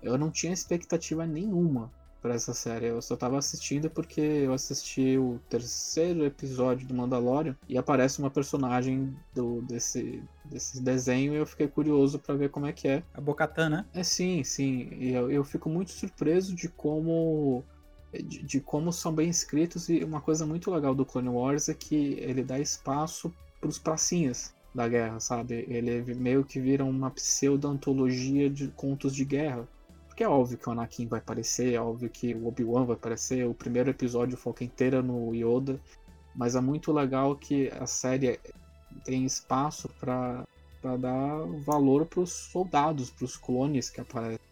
eu 0.01 0.17
não 0.17 0.29
tinha 0.29 0.53
expectativa 0.53 1.25
nenhuma 1.25 1.91
para 2.21 2.35
essa 2.35 2.53
série. 2.53 2.87
Eu 2.87 3.01
só 3.01 3.15
tava 3.15 3.37
assistindo 3.37 3.89
porque 3.89 4.21
eu 4.21 4.53
assisti 4.53 5.17
o 5.17 5.39
terceiro 5.49 6.25
episódio 6.25 6.87
do 6.87 6.93
Mandalorian 6.93 7.55
e 7.67 7.77
aparece 7.77 8.19
uma 8.19 8.29
personagem 8.29 9.15
do, 9.33 9.61
desse, 9.61 10.23
desse 10.45 10.81
desenho 10.81 11.33
e 11.33 11.37
eu 11.37 11.45
fiquei 11.45 11.67
curioso 11.67 12.19
para 12.19 12.35
ver 12.35 12.49
como 12.49 12.65
é 12.65 12.73
que 12.73 12.87
é. 12.87 13.03
A 13.13 13.21
Bocatan, 13.21 13.69
né? 13.69 13.85
É 13.93 14.03
sim, 14.03 14.43
sim. 14.43 14.89
E 14.91 15.13
eu, 15.13 15.31
eu 15.31 15.43
fico 15.43 15.69
muito 15.69 15.91
surpreso 15.91 16.55
de 16.55 16.69
como. 16.69 17.63
De, 18.11 18.43
de 18.43 18.59
como 18.59 18.91
são 18.91 19.13
bem 19.13 19.29
escritos 19.29 19.87
e 19.87 20.03
uma 20.03 20.19
coisa 20.19 20.43
muito 20.43 20.71
legal 20.71 20.95
do 20.95 21.05
Clone 21.05 21.29
Wars 21.29 21.69
é 21.69 21.75
que 21.75 22.17
ele 22.19 22.43
dá 22.43 22.59
espaço 22.59 23.31
pros 23.61 23.77
pracinhas 23.77 24.51
da 24.73 24.87
guerra, 24.87 25.19
sabe? 25.19 25.65
Ele 25.67 26.15
meio 26.15 26.43
que 26.43 26.59
vira 26.59 26.83
uma 26.83 27.11
pseudo-antologia 27.11 28.49
de 28.49 28.67
contos 28.69 29.13
de 29.13 29.23
guerra 29.25 29.67
porque 30.19 30.25
é 30.25 30.27
óbvio 30.27 30.57
que 30.57 30.67
o 30.67 30.73
Anakin 30.73 31.07
vai 31.07 31.19
aparecer, 31.19 31.75
é 31.75 31.79
óbvio 31.79 32.09
que 32.09 32.35
o 32.35 32.45
Obi-Wan 32.45 32.83
vai 32.83 32.97
aparecer, 32.97 33.47
o 33.47 33.53
primeiro 33.53 33.89
episódio 33.89 34.35
foca 34.35 34.65
inteira 34.65 35.01
no 35.01 35.33
Yoda, 35.33 35.79
mas 36.35 36.57
é 36.57 36.59
muito 36.59 36.91
legal 36.91 37.37
que 37.37 37.69
a 37.69 37.85
série 37.85 38.37
tem 39.05 39.23
espaço 39.23 39.87
para 39.97 40.45
dar 40.97 41.45
valor 41.63 42.05
para 42.05 42.19
os 42.19 42.31
soldados, 42.31 43.09
para 43.09 43.23
os 43.23 43.37
clones 43.37 43.89
que 43.89 44.01
aparecem. 44.01 44.45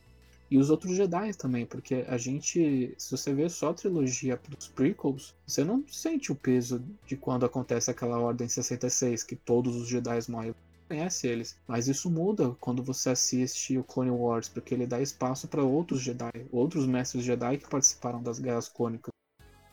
E 0.50 0.58
os 0.58 0.70
outros 0.70 0.96
Jedi 0.96 1.34
também, 1.34 1.66
porque 1.66 2.06
a 2.08 2.18
gente, 2.18 2.96
se 2.98 3.12
você 3.12 3.34
vê 3.34 3.50
só 3.50 3.72
a 3.72 3.74
trilogia 3.74 4.40
dos 4.48 4.70
prequels, 4.70 5.36
você 5.46 5.66
não 5.66 5.84
sente 5.86 6.32
o 6.32 6.36
peso 6.36 6.82
de 7.06 7.18
quando 7.18 7.46
acontece 7.46 7.92
aquela 7.92 8.18
Ordem 8.18 8.48
66, 8.48 9.22
que 9.22 9.36
todos 9.36 9.76
os 9.76 9.90
Jedi 9.90 10.18
morrem 10.30 10.56
conhece 10.88 11.28
eles. 11.28 11.58
Mas 11.68 11.88
isso 11.88 12.10
muda 12.10 12.56
quando 12.60 12.84
você 12.84 13.10
assiste 13.10 13.78
o 13.78 13.84
Clone 13.84 14.12
Wars, 14.12 14.50
porque 14.50 14.74
ele 14.74 14.88
dá 14.88 15.02
espaço 15.02 15.48
para 15.48 15.64
outros 15.64 16.02
Jedi, 16.02 16.46
outros 16.52 16.86
mestres 16.86 17.24
Jedi 17.24 17.58
que 17.58 17.70
participaram 17.70 18.22
das 18.22 18.40
guerras 18.40 18.70
clônicas. 18.70 19.12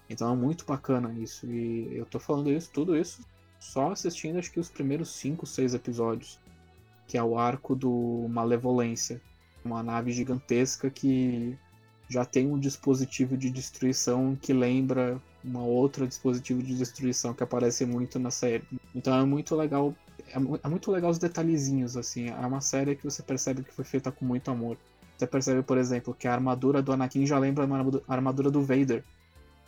Então 0.09 0.33
é 0.33 0.37
muito 0.37 0.65
bacana 0.65 1.13
isso. 1.19 1.47
E 1.47 1.97
eu 1.97 2.05
tô 2.05 2.19
falando 2.19 2.51
isso, 2.51 2.71
tudo 2.73 2.97
isso, 2.97 3.25
só 3.59 3.93
assistindo 3.93 4.39
acho 4.39 4.53
que 4.53 4.61
os 4.61 4.69
primeiros 4.69 5.11
5, 5.11 5.47
6 5.47 5.75
episódios. 5.75 6.39
Que 7.07 7.19
é 7.19 7.23
o 7.23 7.39
arco 7.39 7.75
do 7.75 8.27
Malevolência. 8.29 9.21
Uma 9.65 9.83
nave 9.83 10.13
gigantesca 10.13 10.91
que 10.91 11.57
já 12.09 12.25
tem 12.25 12.47
um 12.47 12.59
dispositivo 12.59 13.37
de 13.37 13.51
destruição 13.51 14.37
que 14.41 14.53
lembra 14.53 15.21
uma 15.43 15.63
outra 15.63 16.07
dispositivo 16.07 16.63
de 16.63 16.75
destruição 16.75 17.35
que 17.35 17.43
aparece 17.43 17.85
muito 17.85 18.19
na 18.19 18.31
série. 18.31 18.65
Então 18.95 19.19
é 19.19 19.25
muito 19.25 19.55
legal 19.55 19.95
é, 20.35 20.67
é, 20.67 20.69
muito 20.69 20.91
legal 20.91 21.11
os 21.11 21.19
detalhezinhos, 21.19 21.97
assim. 21.97 22.29
É 22.29 22.47
uma 22.47 22.61
série 22.61 22.97
que 22.97 23.05
você 23.05 23.23
percebe 23.23 23.63
que 23.63 23.73
foi 23.73 23.85
feita 23.85 24.11
com 24.11 24.25
muito 24.25 24.51
amor. 24.51 24.77
Você 25.17 25.27
percebe, 25.27 25.63
por 25.63 25.79
exemplo, 25.79 26.13
que 26.13 26.27
a 26.27 26.33
armadura 26.33 26.83
do 26.83 26.93
Anakin 26.93 27.25
já 27.25 27.39
lembra 27.39 27.65
a 27.65 28.13
armadura 28.13 28.51
do 28.51 28.61
Vader. 28.61 29.05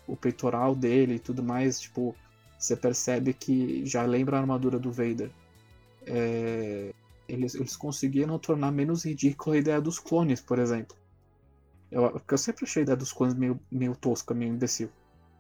O 0.07 0.16
peitoral 0.16 0.74
dele 0.74 1.14
e 1.14 1.18
tudo 1.18 1.42
mais, 1.42 1.81
tipo, 1.81 2.14
você 2.59 2.76
percebe 2.76 3.33
que 3.33 3.87
já 3.87 4.02
lembra 4.02 4.37
a 4.37 4.40
armadura 4.40 4.79
do 4.79 4.90
Vader. 4.90 5.31
É... 6.05 6.92
Eles, 7.29 7.55
eles 7.55 7.76
conseguiram 7.76 8.38
tornar 8.38 8.70
menos 8.70 9.05
ridícula 9.05 9.57
a 9.57 9.59
ideia 9.59 9.81
dos 9.81 9.98
clones, 9.98 10.40
por 10.40 10.59
exemplo. 10.59 10.96
Eu, 11.90 12.20
eu 12.29 12.38
sempre 12.38 12.64
achei 12.64 12.83
a 12.83 12.85
ideia 12.85 12.96
dos 12.96 13.12
clones 13.12 13.35
meio, 13.35 13.59
meio 13.70 13.96
tosca, 13.96 14.35
meio 14.35 14.52
imbecil. 14.52 14.90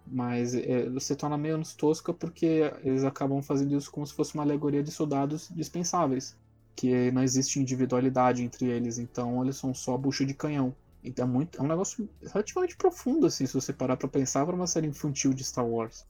Mas 0.06 0.54
é, 0.54 0.88
você 0.88 1.16
torna 1.16 1.36
menos 1.36 1.74
tosca 1.74 2.12
porque 2.12 2.72
eles 2.84 3.04
acabam 3.04 3.42
fazendo 3.42 3.76
isso 3.76 3.90
como 3.90 4.06
se 4.06 4.14
fosse 4.14 4.34
uma 4.34 4.42
alegoria 4.42 4.82
de 4.82 4.90
soldados 4.90 5.48
dispensáveis. 5.54 6.36
Que 6.74 7.10
não 7.10 7.22
existe 7.22 7.58
individualidade 7.58 8.42
entre 8.42 8.66
eles, 8.66 8.98
então 8.98 9.42
eles 9.42 9.56
são 9.56 9.74
só 9.74 9.96
bucha 9.96 10.24
de 10.24 10.34
canhão. 10.34 10.74
Então 11.02 11.24
é, 11.24 11.28
muito, 11.28 11.58
é 11.58 11.62
um 11.62 11.68
negócio 11.68 12.08
relativamente 12.22 12.76
profundo, 12.76 13.26
assim, 13.26 13.46
se 13.46 13.54
você 13.54 13.72
parar 13.72 13.96
pra 13.96 14.08
pensar 14.08 14.44
para 14.44 14.54
uma 14.54 14.66
série 14.66 14.86
infantil 14.86 15.32
de 15.32 15.44
Star 15.44 15.66
Wars. 15.66 16.04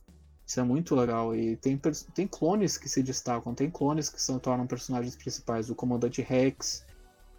Isso 0.46 0.60
é 0.60 0.62
muito 0.62 0.94
legal. 0.94 1.34
E 1.34 1.56
tem, 1.56 1.80
tem 2.14 2.26
clones 2.26 2.78
que 2.78 2.88
se 2.88 3.02
destacam, 3.02 3.54
tem 3.54 3.70
clones 3.70 4.08
que 4.08 4.20
se 4.20 4.38
tornam 4.38 4.66
personagens 4.66 5.16
principais. 5.16 5.68
O 5.68 5.74
Comandante 5.74 6.22
Rex, 6.22 6.84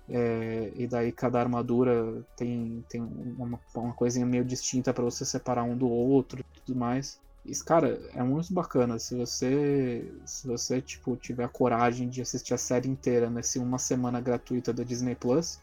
é, 0.09 0.71
e 0.75 0.87
daí 0.87 1.11
cada 1.11 1.39
armadura 1.39 2.23
tem, 2.35 2.83
tem 2.87 3.01
uma, 3.01 3.59
uma 3.75 3.93
coisinha 3.93 4.25
meio 4.25 4.45
distinta 4.45 4.93
para 4.93 5.03
você 5.03 5.25
separar 5.25 5.63
um 5.63 5.75
do 5.75 5.89
outro 5.89 6.45
tudo 6.67 6.77
mais. 6.77 7.19
Isso, 7.45 7.63
cara, 7.63 7.97
é 8.13 8.21
muito 8.21 8.53
bacana. 8.53 8.99
Se 8.99 9.15
você, 9.15 10.11
se 10.25 10.45
você 10.45 10.81
tipo, 10.81 11.15
tiver 11.15 11.45
a 11.45 11.49
coragem 11.49 12.09
de 12.09 12.21
assistir 12.21 12.53
a 12.53 12.57
série 12.57 12.89
inteira 12.89 13.29
nessa 13.29 13.59
uma 13.59 13.77
semana 13.77 14.19
gratuita 14.19 14.73
da 14.73 14.83
Disney 14.83 15.15
Plus, 15.15 15.59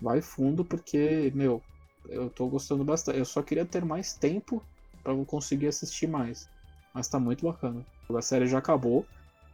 vai 0.00 0.22
fundo 0.22 0.64
porque, 0.64 1.32
meu, 1.34 1.60
eu 2.08 2.30
tô 2.30 2.46
gostando 2.46 2.84
bastante. 2.84 3.18
Eu 3.18 3.24
só 3.24 3.42
queria 3.42 3.66
ter 3.66 3.84
mais 3.84 4.14
tempo 4.14 4.62
para 5.02 5.14
conseguir 5.24 5.66
assistir 5.66 6.06
mais. 6.06 6.48
Mas 6.94 7.08
tá 7.08 7.18
muito 7.18 7.44
bacana. 7.44 7.84
A 8.08 8.22
série 8.22 8.46
já 8.46 8.58
acabou. 8.58 9.04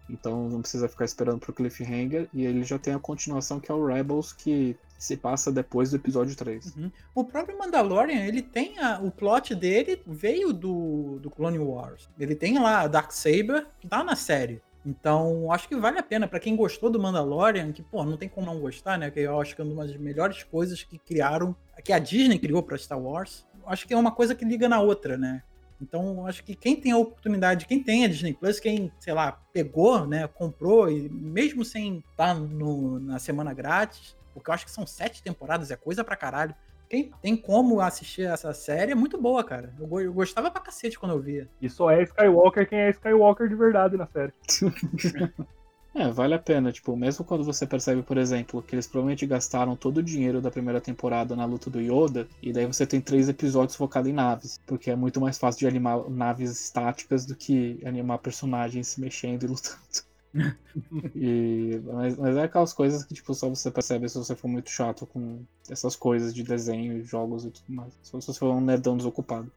Então 0.08 0.48
não 0.48 0.60
precisa 0.60 0.88
ficar 0.88 1.04
esperando 1.04 1.38
pro 1.38 1.52
cliffhanger. 1.52 2.28
E 2.32 2.44
ele 2.44 2.62
já 2.64 2.78
tem 2.78 2.94
a 2.94 2.98
continuação 2.98 3.60
que 3.60 3.70
é 3.70 3.74
o 3.74 3.86
Rebels, 3.86 4.32
que 4.32 4.76
se 4.98 5.16
passa 5.16 5.50
depois 5.50 5.90
do 5.90 5.96
episódio 5.96 6.36
3. 6.36 6.76
Uhum. 6.76 6.90
O 7.14 7.24
próprio 7.24 7.58
Mandalorian, 7.58 8.24
ele 8.24 8.40
tem 8.40 8.78
a, 8.78 9.00
o 9.00 9.10
plot 9.10 9.54
dele 9.54 10.00
veio 10.06 10.52
do, 10.52 11.18
do 11.20 11.30
Clone 11.30 11.58
Wars. 11.58 12.08
Ele 12.18 12.34
tem 12.34 12.58
lá 12.58 12.82
a 12.82 12.86
Dark 12.86 13.10
Saber, 13.10 13.66
que 13.80 13.88
tá 13.88 14.04
na 14.04 14.14
série. 14.14 14.62
Então, 14.84 15.50
acho 15.52 15.68
que 15.68 15.76
vale 15.76 15.98
a 15.98 16.02
pena 16.02 16.26
para 16.26 16.40
quem 16.40 16.56
gostou 16.56 16.90
do 16.90 17.00
Mandalorian, 17.00 17.70
que, 17.72 17.82
pô, 17.82 18.04
não 18.04 18.16
tem 18.16 18.28
como 18.28 18.46
não 18.46 18.60
gostar, 18.60 18.98
né? 18.98 19.10
Que 19.10 19.20
eu 19.20 19.40
acho 19.40 19.54
que 19.54 19.62
é 19.62 19.64
uma 19.64 19.86
das 19.86 19.96
melhores 19.96 20.42
coisas 20.42 20.82
que 20.82 20.98
criaram, 20.98 21.54
que 21.84 21.92
a 21.92 21.98
Disney 21.98 22.38
criou 22.38 22.62
para 22.62 22.76
Star 22.76 23.00
Wars. 23.00 23.46
Acho 23.64 23.86
que 23.86 23.94
é 23.94 23.96
uma 23.96 24.10
coisa 24.10 24.34
que 24.34 24.44
liga 24.44 24.68
na 24.68 24.80
outra, 24.80 25.16
né? 25.16 25.42
Então, 25.82 26.26
acho 26.26 26.44
que 26.44 26.54
quem 26.54 26.76
tem 26.76 26.92
a 26.92 26.96
oportunidade, 26.96 27.66
quem 27.66 27.82
tem 27.82 28.04
a 28.04 28.08
Disney 28.08 28.32
Plus, 28.32 28.60
quem, 28.60 28.92
sei 29.00 29.12
lá, 29.12 29.32
pegou, 29.52 30.06
né, 30.06 30.28
comprou, 30.28 30.88
e 30.88 31.08
mesmo 31.08 31.64
sem 31.64 31.98
estar 31.98 32.28
tá 32.28 32.34
no, 32.34 33.00
na 33.00 33.18
semana 33.18 33.52
grátis, 33.52 34.16
porque 34.32 34.48
eu 34.48 34.54
acho 34.54 34.64
que 34.64 34.70
são 34.70 34.86
sete 34.86 35.22
temporadas, 35.22 35.70
é 35.70 35.76
coisa 35.76 36.04
pra 36.04 36.16
caralho. 36.16 36.54
Quem 36.88 37.10
tem 37.20 37.36
como 37.36 37.80
assistir 37.80 38.22
essa 38.22 38.52
série 38.52 38.92
é 38.92 38.94
muito 38.94 39.20
boa, 39.20 39.42
cara. 39.42 39.74
Eu, 39.80 40.00
eu 40.00 40.12
gostava 40.12 40.50
pra 40.50 40.60
cacete 40.60 40.98
quando 40.98 41.12
eu 41.12 41.20
via. 41.20 41.48
E 41.60 41.68
só 41.68 41.90
é 41.90 42.02
Skywalker 42.02 42.68
quem 42.68 42.78
é 42.78 42.90
Skywalker 42.90 43.48
de 43.48 43.54
verdade 43.54 43.96
na 43.96 44.06
série. 44.06 44.32
É, 45.94 46.10
vale 46.10 46.32
a 46.32 46.38
pena, 46.38 46.72
tipo, 46.72 46.96
mesmo 46.96 47.22
quando 47.24 47.44
você 47.44 47.66
percebe, 47.66 48.02
por 48.02 48.16
exemplo, 48.16 48.62
que 48.62 48.74
eles 48.74 48.86
provavelmente 48.86 49.26
gastaram 49.26 49.76
todo 49.76 49.98
o 49.98 50.02
dinheiro 50.02 50.40
da 50.40 50.50
primeira 50.50 50.80
temporada 50.80 51.36
na 51.36 51.44
luta 51.44 51.68
do 51.68 51.80
Yoda, 51.80 52.26
e 52.42 52.50
daí 52.50 52.64
você 52.64 52.86
tem 52.86 53.00
três 53.00 53.28
episódios 53.28 53.76
focados 53.76 54.08
em 54.08 54.14
naves, 54.14 54.58
porque 54.66 54.90
é 54.90 54.96
muito 54.96 55.20
mais 55.20 55.36
fácil 55.36 55.60
de 55.60 55.66
animar 55.66 56.08
naves 56.08 56.50
estáticas 56.50 57.26
do 57.26 57.36
que 57.36 57.78
animar 57.84 58.18
personagens 58.18 58.88
se 58.88 59.00
mexendo 59.02 59.42
e 59.42 59.46
lutando. 59.46 60.12
e, 61.14 61.78
mas, 61.84 62.16
mas, 62.16 62.36
é 62.38 62.42
aquelas 62.44 62.72
coisas 62.72 63.04
que 63.04 63.12
tipo, 63.12 63.34
só 63.34 63.50
você 63.50 63.70
percebe 63.70 64.08
se 64.08 64.16
você 64.16 64.34
for 64.34 64.48
muito 64.48 64.70
chato 64.70 65.04
com 65.06 65.44
essas 65.68 65.94
coisas 65.94 66.32
de 66.32 66.42
desenho, 66.42 67.04
jogos 67.04 67.44
e 67.44 67.50
tudo 67.50 67.70
mais. 67.70 67.92
Só 68.02 68.18
se 68.18 68.28
você 68.28 68.38
for 68.38 68.50
um 68.50 68.60
nerdão 68.62 68.96
desocupado, 68.96 69.52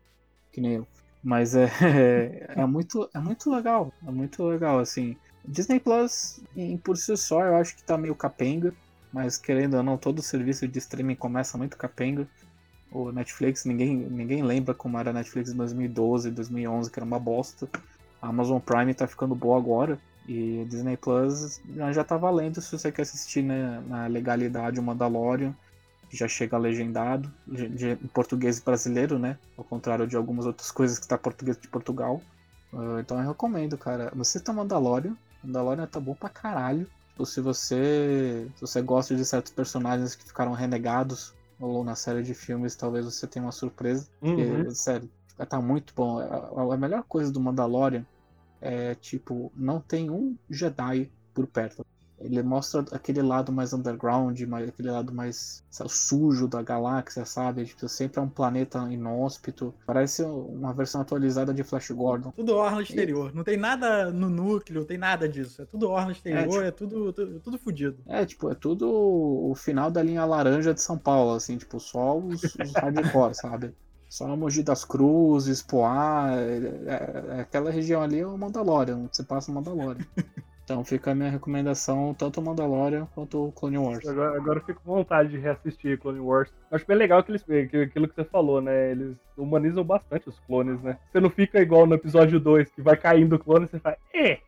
que 0.52 0.60
nem 0.60 0.74
eu. 0.74 0.88
Mas 1.24 1.56
é, 1.56 1.72
é, 1.82 2.54
é, 2.62 2.66
muito, 2.66 3.10
é 3.14 3.20
muito 3.20 3.50
legal, 3.50 3.92
é 4.06 4.12
muito 4.12 4.44
legal, 4.44 4.80
assim. 4.80 5.16
Disney 5.48 5.80
Plus, 5.80 6.40
em, 6.56 6.78
por 6.78 6.98
si 6.98 7.16
só, 7.18 7.44
eu 7.44 7.56
acho 7.56 7.76
que 7.76 7.84
tá 7.84 7.98
meio 7.98 8.16
capenga, 8.16 8.74
mas 9.12 9.38
querendo 9.38 9.78
ou 9.78 9.84
não, 9.84 9.98
todo 9.98 10.22
serviço 10.22 10.68
de 10.68 10.80
streaming 10.80 11.16
começa 11.16 11.58
muito 11.58 11.78
capenga. 11.78 12.28
O 12.92 13.12
Netflix, 13.12 13.66
ninguém, 13.66 13.96
ninguém 13.96 14.44
lembra 14.44 14.74
como 14.74 14.98
era 14.98 15.10
a 15.10 15.14
Netflix 15.14 15.52
em 15.52 15.56
2012, 15.56 16.32
2011, 16.32 16.92
que 16.92 17.00
era 17.00 17.06
uma 17.06 17.20
bosta. 17.20 17.68
A 18.22 18.28
Amazon 18.30 18.60
Prime 18.60 18.94
tá 18.94 19.08
ficando 19.08 19.36
boa 19.36 19.58
agora. 19.58 20.00
E 20.28 20.66
Disney 20.68 20.98
Plus 20.98 21.62
já 21.94 22.04
tá 22.04 22.18
valendo 22.18 22.60
se 22.60 22.72
você 22.72 22.92
quer 22.92 23.04
assistir 23.04 23.44
né, 23.44 23.84
na 23.88 24.08
legalidade 24.08 24.80
o 24.80 24.84
Mandalorian, 24.84 25.56
que 26.10 26.18
já 26.18 26.28
chega 26.28 26.58
legendado, 26.58 27.32
em 27.48 28.08
português 28.08 28.60
brasileiro, 28.60 29.20
né? 29.20 29.38
Ao 29.58 29.64
contrário 29.64 30.08
de 30.08 30.16
algumas 30.16 30.46
outras 30.46 30.72
coisas 30.72 30.98
que 30.98 31.08
tá 31.08 31.18
português 31.18 31.58
de 31.60 31.68
Portugal. 31.68 32.22
Uh, 32.74 33.00
então 33.00 33.22
eu 33.22 33.28
recomendo, 33.28 33.78
cara. 33.78 34.12
Você 34.16 34.40
tá 34.40 34.52
Mandalorian, 34.52 35.16
Mandalorian 35.46 35.88
tá 35.88 36.00
bom 36.00 36.16
pra 36.16 36.30
caralho. 36.30 36.88
Ou 37.18 37.26
se 37.26 37.40
você, 37.40 38.50
se 38.56 38.62
você 38.62 38.82
gosta 38.82 39.16
de 39.16 39.24
certos 39.24 39.52
personagens 39.52 40.16
que 40.16 40.26
ficaram 40.26 40.52
renegados 40.52 41.34
ou 41.60 41.84
na 41.84 41.96
série 41.96 42.22
de 42.22 42.34
filmes, 42.34 42.76
talvez 42.76 43.06
você 43.06 43.26
tenha 43.26 43.46
uma 43.46 43.52
surpresa. 43.52 44.08
Uhum. 44.22 44.36
Porque, 44.36 44.76
sério, 44.76 45.10
tá 45.48 45.62
muito 45.62 45.94
bom. 45.96 46.20
A, 46.20 46.74
a 46.74 46.78
melhor 46.78 47.04
coisa 47.04 47.32
do 47.32 47.40
Mandalorian 47.40 48.06
é, 48.60 48.96
tipo, 48.96 49.52
não 49.56 49.80
tem 49.80 50.10
um 50.10 50.36
Jedi 50.50 51.12
por 51.34 51.48
perto. 51.48 51.86
Ele 52.20 52.42
mostra 52.42 52.86
aquele 52.92 53.22
lado 53.22 53.52
mais 53.52 53.74
underground, 53.74 54.40
mais, 54.42 54.70
aquele 54.70 54.90
lado 54.90 55.14
mais 55.14 55.64
sabe, 55.70 55.92
sujo 55.92 56.48
da 56.48 56.62
galáxia, 56.62 57.26
sabe? 57.26 57.66
Tipo, 57.66 57.88
sempre 57.90 58.20
é 58.20 58.24
um 58.24 58.30
planeta 58.30 58.80
inóspito. 58.90 59.74
Parece 59.86 60.24
uma 60.24 60.74
versão 60.74 61.02
atualizada 61.02 61.54
de 61.54 61.64
Flash 61.64 61.92
Gordon. 61.92 62.32
Tudo 62.32 62.56
orla 62.56 62.82
exterior. 62.82 63.32
E... 63.32 63.36
Não 63.36 63.44
tem 63.44 63.58
nada 63.58 64.12
no 64.12 64.30
núcleo, 64.30 64.80
não 64.80 64.88
tem 64.88 64.98
nada 64.98 65.28
disso. 65.28 65.62
É 65.62 65.66
tudo 65.66 65.90
orla 65.90 66.12
exterior, 66.12 66.64
é, 66.64 66.72
tipo... 66.72 66.88
é 66.88 66.90
tudo, 66.90 67.14
tudo, 67.14 67.40
tudo 67.40 67.60
fodido. 67.60 67.98
É, 68.08 68.26
tipo, 68.26 68.50
é 68.50 68.56
tudo 68.56 68.90
o 68.90 69.54
final 69.56 69.92
da 69.92 70.02
linha 70.02 70.24
laranja 70.26 70.74
de 70.74 70.82
São 70.82 70.98
Paulo, 70.98 71.34
assim, 71.34 71.58
tipo, 71.58 71.80
só 71.80 72.18
os, 72.18 72.44
os 72.44 72.74
hardcore, 72.74 73.36
sabe? 73.36 73.74
Só 74.10 74.28
no 74.28 74.38
Mogi 74.38 74.64
das 74.64 74.86
Cruzes, 74.86 75.62
Poá, 75.62 76.30
é, 76.32 76.58
é, 76.86 77.38
é, 77.38 77.42
aquela 77.42 77.70
região 77.70 78.02
ali 78.02 78.20
é 78.20 78.26
o 78.26 78.38
Mandalorian, 78.38 79.10
você 79.12 79.24
passa 79.24 79.52
o 79.52 79.54
Mandalorian. 79.54 80.06
Então 80.66 80.84
fica 80.84 81.12
a 81.12 81.16
minha 81.16 81.30
recomendação, 81.30 82.16
tanto 82.16 82.42
o 82.42 82.44
Mandalorian 82.44 83.08
quanto 83.14 83.50
o 83.50 83.52
Clone 83.52 83.78
Wars. 83.78 84.08
Agora, 84.08 84.36
agora 84.36 84.60
eu 84.60 84.66
fico 84.66 84.82
com 84.84 84.96
vontade 84.96 85.30
de 85.30 85.38
reassistir 85.38 86.00
Clone 86.00 86.20
Wars. 86.20 86.52
Acho 86.72 86.88
bem 86.88 86.98
legal 86.98 87.24
que 87.24 87.32
eles, 87.32 87.44
que, 87.44 87.78
aquilo 87.78 88.08
que 88.08 88.16
você 88.16 88.24
falou, 88.24 88.60
né? 88.60 88.92
Eles 88.92 89.16
humanizam 89.38 89.84
bastante 89.84 90.28
os 90.28 90.40
clones, 90.40 90.82
né? 90.82 90.98
Você 91.12 91.20
não 91.20 91.30
fica 91.30 91.62
igual 91.62 91.86
no 91.86 91.94
episódio 91.94 92.40
2, 92.40 92.72
que 92.72 92.82
vai 92.82 92.98
caindo 92.98 93.36
o 93.36 93.40
clone 93.40 93.66
e 93.66 93.68
você 93.68 93.80
fala, 93.80 93.96
eh! 94.12 94.40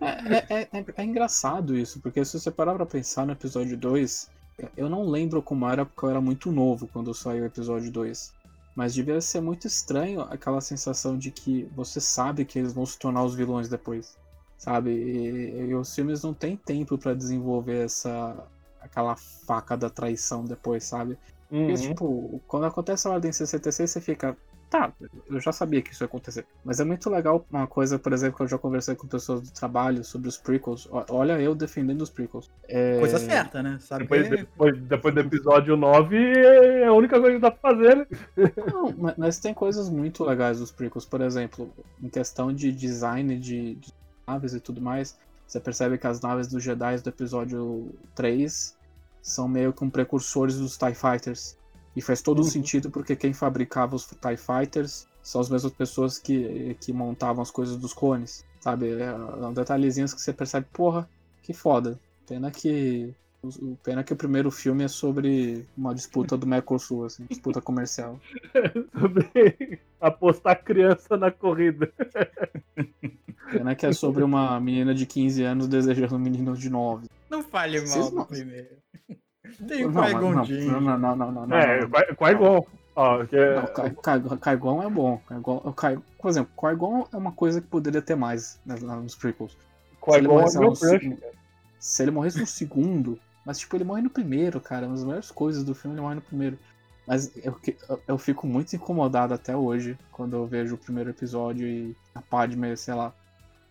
é, 0.00 0.54
é, 0.54 0.68
é, 0.72 0.84
é, 0.96 1.02
engraçado 1.02 1.76
isso, 1.76 2.00
porque 2.00 2.24
se 2.24 2.38
você 2.38 2.48
parar 2.48 2.76
pra 2.76 2.86
pensar 2.86 3.26
no 3.26 3.32
episódio 3.32 3.76
2, 3.76 4.30
eu 4.76 4.88
não 4.88 5.02
lembro 5.02 5.42
como 5.42 5.68
era, 5.68 5.84
porque 5.84 6.04
eu 6.04 6.10
era 6.10 6.20
muito 6.20 6.52
novo 6.52 6.86
quando 6.86 7.12
saiu 7.12 7.42
o 7.42 7.46
episódio 7.46 7.90
2. 7.90 8.32
Mas 8.76 8.94
devia 8.94 9.20
ser 9.20 9.40
muito 9.40 9.66
estranho 9.66 10.20
aquela 10.20 10.60
sensação 10.60 11.18
de 11.18 11.32
que 11.32 11.68
você 11.74 12.00
sabe 12.00 12.44
que 12.44 12.56
eles 12.56 12.72
vão 12.72 12.86
se 12.86 12.96
tornar 12.96 13.24
os 13.24 13.34
vilões 13.34 13.68
depois 13.68 14.16
sabe? 14.60 14.90
E, 14.90 15.70
e 15.70 15.74
os 15.74 15.92
filmes 15.94 16.22
não 16.22 16.34
têm 16.34 16.54
tempo 16.54 16.98
para 16.98 17.14
desenvolver 17.14 17.86
essa 17.86 18.36
aquela 18.80 19.16
faca 19.16 19.76
da 19.76 19.90
traição 19.90 20.44
depois, 20.44 20.84
sabe? 20.84 21.18
Uhum. 21.50 21.66
Porque, 21.66 21.88
tipo, 21.88 22.42
quando 22.46 22.66
acontece 22.66 23.08
a 23.08 23.10
Ordem 23.10 23.32
66, 23.32 23.90
você 23.90 24.00
fica, 24.00 24.36
tá, 24.70 24.92
eu 25.28 25.40
já 25.40 25.52
sabia 25.52 25.82
que 25.82 25.92
isso 25.92 26.02
ia 26.02 26.06
acontecer. 26.06 26.46
Mas 26.64 26.78
é 26.78 26.84
muito 26.84 27.10
legal 27.10 27.44
uma 27.50 27.66
coisa, 27.66 27.98
por 27.98 28.12
exemplo, 28.12 28.36
que 28.36 28.42
eu 28.42 28.48
já 28.48 28.56
conversei 28.56 28.94
com 28.94 29.06
pessoas 29.06 29.42
do 29.42 29.50
trabalho 29.50 30.04
sobre 30.04 30.28
os 30.28 30.38
prequels. 30.38 30.88
Olha 31.08 31.40
eu 31.40 31.54
defendendo 31.54 32.02
os 32.02 32.10
prequels. 32.10 32.50
É... 32.68 32.98
Coisa 33.00 33.18
certa, 33.18 33.62
né? 33.62 33.78
Sabe 33.80 34.04
depois, 34.04 34.28
que... 34.28 34.36
depois, 34.36 34.78
depois, 34.82 35.14
do 35.14 35.20
episódio 35.20 35.76
9, 35.76 36.16
é 36.16 36.86
a 36.86 36.92
única 36.92 37.18
coisa 37.20 37.36
que 37.36 37.42
dá 37.42 37.50
pra 37.50 37.72
fazer, 37.72 37.96
né? 37.96 38.06
Não, 38.72 39.14
mas 39.16 39.38
tem 39.38 39.52
coisas 39.52 39.88
muito 39.88 40.24
legais 40.24 40.58
dos 40.58 40.70
prequels. 40.70 41.04
Por 41.04 41.20
exemplo, 41.20 41.70
em 42.02 42.08
questão 42.08 42.52
de 42.52 42.72
design 42.72 43.36
de, 43.38 43.74
de 43.74 43.99
naves 44.30 44.54
e 44.54 44.60
tudo 44.60 44.80
mais, 44.80 45.18
você 45.46 45.58
percebe 45.58 45.98
que 45.98 46.06
as 46.06 46.20
naves 46.20 46.46
dos 46.46 46.62
Jedi 46.62 46.98
do 46.98 47.08
episódio 47.08 47.92
3 48.14 48.76
são 49.20 49.48
meio 49.48 49.72
que 49.72 49.84
um 49.84 49.90
precursores 49.90 50.58
dos 50.58 50.76
TIE 50.76 50.94
Fighters. 50.94 51.58
E 51.96 52.00
faz 52.00 52.22
todo 52.22 52.38
uhum. 52.38 52.44
sentido 52.44 52.88
porque 52.88 53.16
quem 53.16 53.32
fabricava 53.32 53.96
os 53.96 54.06
TIE 54.06 54.36
Fighters 54.36 55.08
são 55.22 55.40
as 55.40 55.50
mesmas 55.50 55.72
pessoas 55.72 56.18
que, 56.18 56.76
que 56.80 56.92
montavam 56.92 57.42
as 57.42 57.50
coisas 57.50 57.76
dos 57.76 57.92
clones. 57.92 58.44
Sabe? 58.60 58.90
É, 58.90 59.06
é 59.06 59.46
um 59.46 59.52
detalhezinho 59.52 60.06
que 60.06 60.20
você 60.20 60.32
percebe, 60.32 60.66
porra, 60.72 61.08
que 61.42 61.52
foda. 61.52 61.98
Pena 62.26 62.50
que 62.50 63.12
o 63.42 63.76
pena 63.82 64.04
que 64.04 64.12
o 64.12 64.16
primeiro 64.16 64.50
filme 64.50 64.84
é 64.84 64.88
sobre 64.88 65.66
uma 65.76 65.94
disputa 65.94 66.36
do 66.36 66.46
Mercosul, 66.46 67.06
assim, 67.06 67.24
disputa 67.28 67.60
comercial. 67.60 68.20
sobre 68.98 69.80
apostar 70.00 70.62
criança 70.62 71.16
na 71.16 71.30
corrida. 71.30 71.90
Pena 73.50 73.74
que 73.74 73.86
é 73.86 73.92
sobre 73.92 74.22
uma 74.22 74.60
menina 74.60 74.94
de 74.94 75.06
15 75.06 75.42
anos 75.42 75.68
desejando 75.68 76.16
um 76.16 76.18
menino 76.18 76.56
de 76.56 76.68
9. 76.68 77.08
Não 77.30 77.42
fale 77.42 77.80
mal 77.80 78.10
do 78.10 78.24
primeiro. 78.26 78.76
Tem 79.66 79.84
o 79.84 79.92
Qui-Gon 79.92 80.32
não, 80.32 80.80
não, 80.80 80.98
não, 80.98 81.16
não, 81.16 81.46
não, 81.46 81.56
É. 81.56 81.80
Ó, 82.94 83.24
que 83.24 83.36
é... 83.36 83.62
Qui-Gon 84.36 84.82
é 84.82 84.90
bom. 84.90 85.20
Por 86.18 86.28
exemplo, 86.28 86.52
Qui-Gon 86.56 87.08
é 87.12 87.16
uma 87.16 87.32
coisa 87.32 87.60
que 87.60 87.66
poderia 87.66 88.02
ter 88.02 88.14
mais 88.14 88.60
né, 88.64 88.76
nos 88.76 89.14
prequels. 89.14 89.56
Qui-Gon 90.00 90.40
é 90.40 90.58
meu 90.58 90.72
crush, 90.72 91.16
Se 91.78 92.02
ele 92.02 92.10
morresse 92.10 92.40
no 92.40 92.46
segundo, 92.46 93.18
mas, 93.50 93.58
tipo, 93.58 93.76
ele 93.76 93.82
morre 93.82 94.00
no 94.00 94.10
primeiro, 94.10 94.60
cara. 94.60 94.86
Uma 94.86 94.94
das 94.94 95.02
melhores 95.02 95.30
coisas 95.32 95.64
do 95.64 95.74
filme, 95.74 95.96
ele 95.96 96.02
morre 96.02 96.14
no 96.14 96.20
primeiro. 96.20 96.56
Mas 97.04 97.36
eu, 97.44 97.58
eu 98.06 98.16
fico 98.16 98.46
muito 98.46 98.76
incomodado 98.76 99.34
até 99.34 99.56
hoje 99.56 99.98
quando 100.12 100.36
eu 100.36 100.46
vejo 100.46 100.76
o 100.76 100.78
primeiro 100.78 101.10
episódio 101.10 101.66
e 101.66 101.96
a 102.14 102.22
Padme, 102.22 102.76
sei 102.76 102.94
lá, 102.94 103.12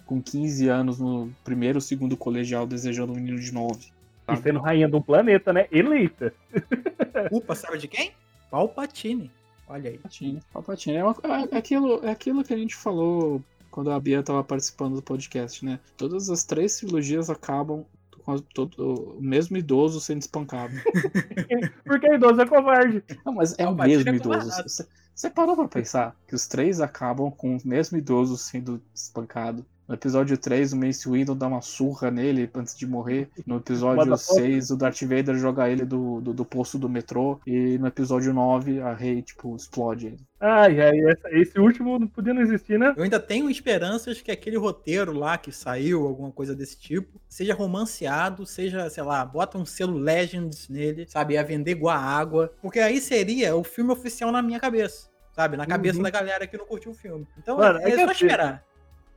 com 0.05 0.21
15 0.21 0.67
anos 0.67 0.99
no 0.99 1.33
primeiro 1.45 1.77
ou 1.77 1.81
segundo 1.81 2.17
colegial 2.17 2.67
desejando 2.67 3.13
um 3.13 3.15
menino 3.15 3.39
de 3.39 3.53
9. 3.53 3.87
E 4.27 4.35
sendo 4.35 4.59
rainha 4.59 4.89
de 4.89 4.97
um 4.97 5.01
planeta, 5.01 5.53
né? 5.53 5.65
Eleita. 5.71 6.33
Upa, 7.31 7.55
sabe 7.55 7.77
de 7.77 7.87
quem? 7.87 8.11
Palpatine. 8.51 9.31
Olha 9.65 9.91
aí. 9.91 9.97
Palpatine. 9.97 10.43
Palpatine. 10.51 10.97
É, 10.97 11.03
uma, 11.05 11.15
é, 11.53 11.57
aquilo, 11.57 12.05
é 12.05 12.11
aquilo 12.11 12.43
que 12.43 12.53
a 12.53 12.57
gente 12.57 12.75
falou 12.75 13.41
quando 13.71 13.91
a 13.91 13.99
Bia 13.99 14.19
estava 14.19 14.43
participando 14.43 14.95
do 14.95 15.01
podcast, 15.01 15.63
né? 15.63 15.79
Todas 15.95 16.29
as 16.29 16.43
três 16.43 16.75
trilogias 16.75 17.29
acabam 17.29 17.85
com 18.37 18.45
todo, 18.53 19.17
o 19.17 19.21
mesmo 19.21 19.57
idoso 19.57 19.99
sendo 19.99 20.21
espancado. 20.21 20.73
Porque 21.85 22.09
o 22.09 22.13
idoso 22.13 22.41
é 22.41 22.45
covarde. 22.45 23.03
Não, 23.25 23.33
mas 23.33 23.57
é 23.57 23.67
o 23.67 23.75
mesmo 23.75 24.09
é 24.09 24.15
idoso. 24.15 24.51
Você, 24.63 24.87
você 25.15 25.29
parou 25.29 25.55
pra 25.55 25.67
pensar 25.67 26.15
que 26.27 26.35
os 26.35 26.47
três 26.47 26.79
acabam 26.79 27.31
com 27.31 27.57
o 27.57 27.61
mesmo 27.65 27.97
idoso 27.97 28.37
sendo 28.37 28.81
espancado. 28.93 29.65
No 29.89 29.95
episódio 29.95 30.37
3, 30.37 30.73
o 30.73 30.77
Mace 30.77 31.09
Windu 31.09 31.33
dá 31.33 31.47
uma 31.47 31.63
surra 31.63 32.11
nele 32.11 32.47
antes 32.53 32.77
de 32.77 32.85
morrer. 32.85 33.27
No 33.43 33.57
episódio 33.57 34.15
6, 34.15 34.69
o 34.69 34.77
Darth 34.77 35.01
Vader 35.01 35.35
joga 35.35 35.67
ele 35.67 35.83
do, 35.83 36.21
do, 36.21 36.31
do, 36.31 36.45
poço 36.45 36.77
do 36.77 36.87
metrô. 36.87 37.41
E 37.47 37.75
no 37.79 37.87
episódio 37.87 38.31
9, 38.31 38.81
a 38.81 38.93
Rey, 38.93 39.23
tipo, 39.23 39.55
explode 39.55 40.05
ele. 40.05 40.19
Ai, 40.39 40.79
ai, 40.79 40.99
esse 41.31 41.59
último 41.59 41.97
não 41.97 42.05
podia 42.07 42.35
não 42.35 42.43
existir, 42.43 42.77
né? 42.77 42.93
Eu 42.95 43.03
ainda 43.03 43.19
tenho 43.19 43.49
esperanças 43.49 44.21
que 44.21 44.29
aquele 44.29 44.57
roteiro 44.57 45.11
lá 45.11 45.39
que 45.39 45.51
saiu, 45.51 46.05
alguma 46.05 46.31
coisa 46.31 46.55
desse 46.55 46.79
tipo, 46.79 47.19
seja 47.27 47.55
romanceado, 47.55 48.45
seja, 48.45 48.87
sei 48.91 49.01
lá, 49.01 49.25
bota 49.25 49.57
um 49.57 49.65
selo 49.65 49.97
Legends 49.97 50.69
nele, 50.69 51.07
sabe? 51.09 51.35
A 51.35 51.41
vender 51.41 51.71
igual 51.71 51.97
a 51.97 51.99
água. 51.99 52.53
Porque 52.61 52.79
aí 52.79 53.01
seria 53.01 53.55
o 53.55 53.63
filme 53.63 53.91
oficial 53.91 54.31
na 54.31 54.43
minha 54.43 54.59
cabeça 54.59 55.09
sabe? 55.31 55.55
Na 55.55 55.65
cabeça 55.65 55.97
uhum. 55.97 56.03
da 56.03 56.09
galera 56.09 56.45
que 56.45 56.57
não 56.57 56.65
curtiu 56.65 56.91
o 56.91 56.93
filme. 56.95 57.25
Então 57.37 57.55
Mano, 57.55 57.79
é, 57.79 57.91
é 57.91 57.95
só 57.95 58.11
assim, 58.11 58.25
esperar 58.25 58.68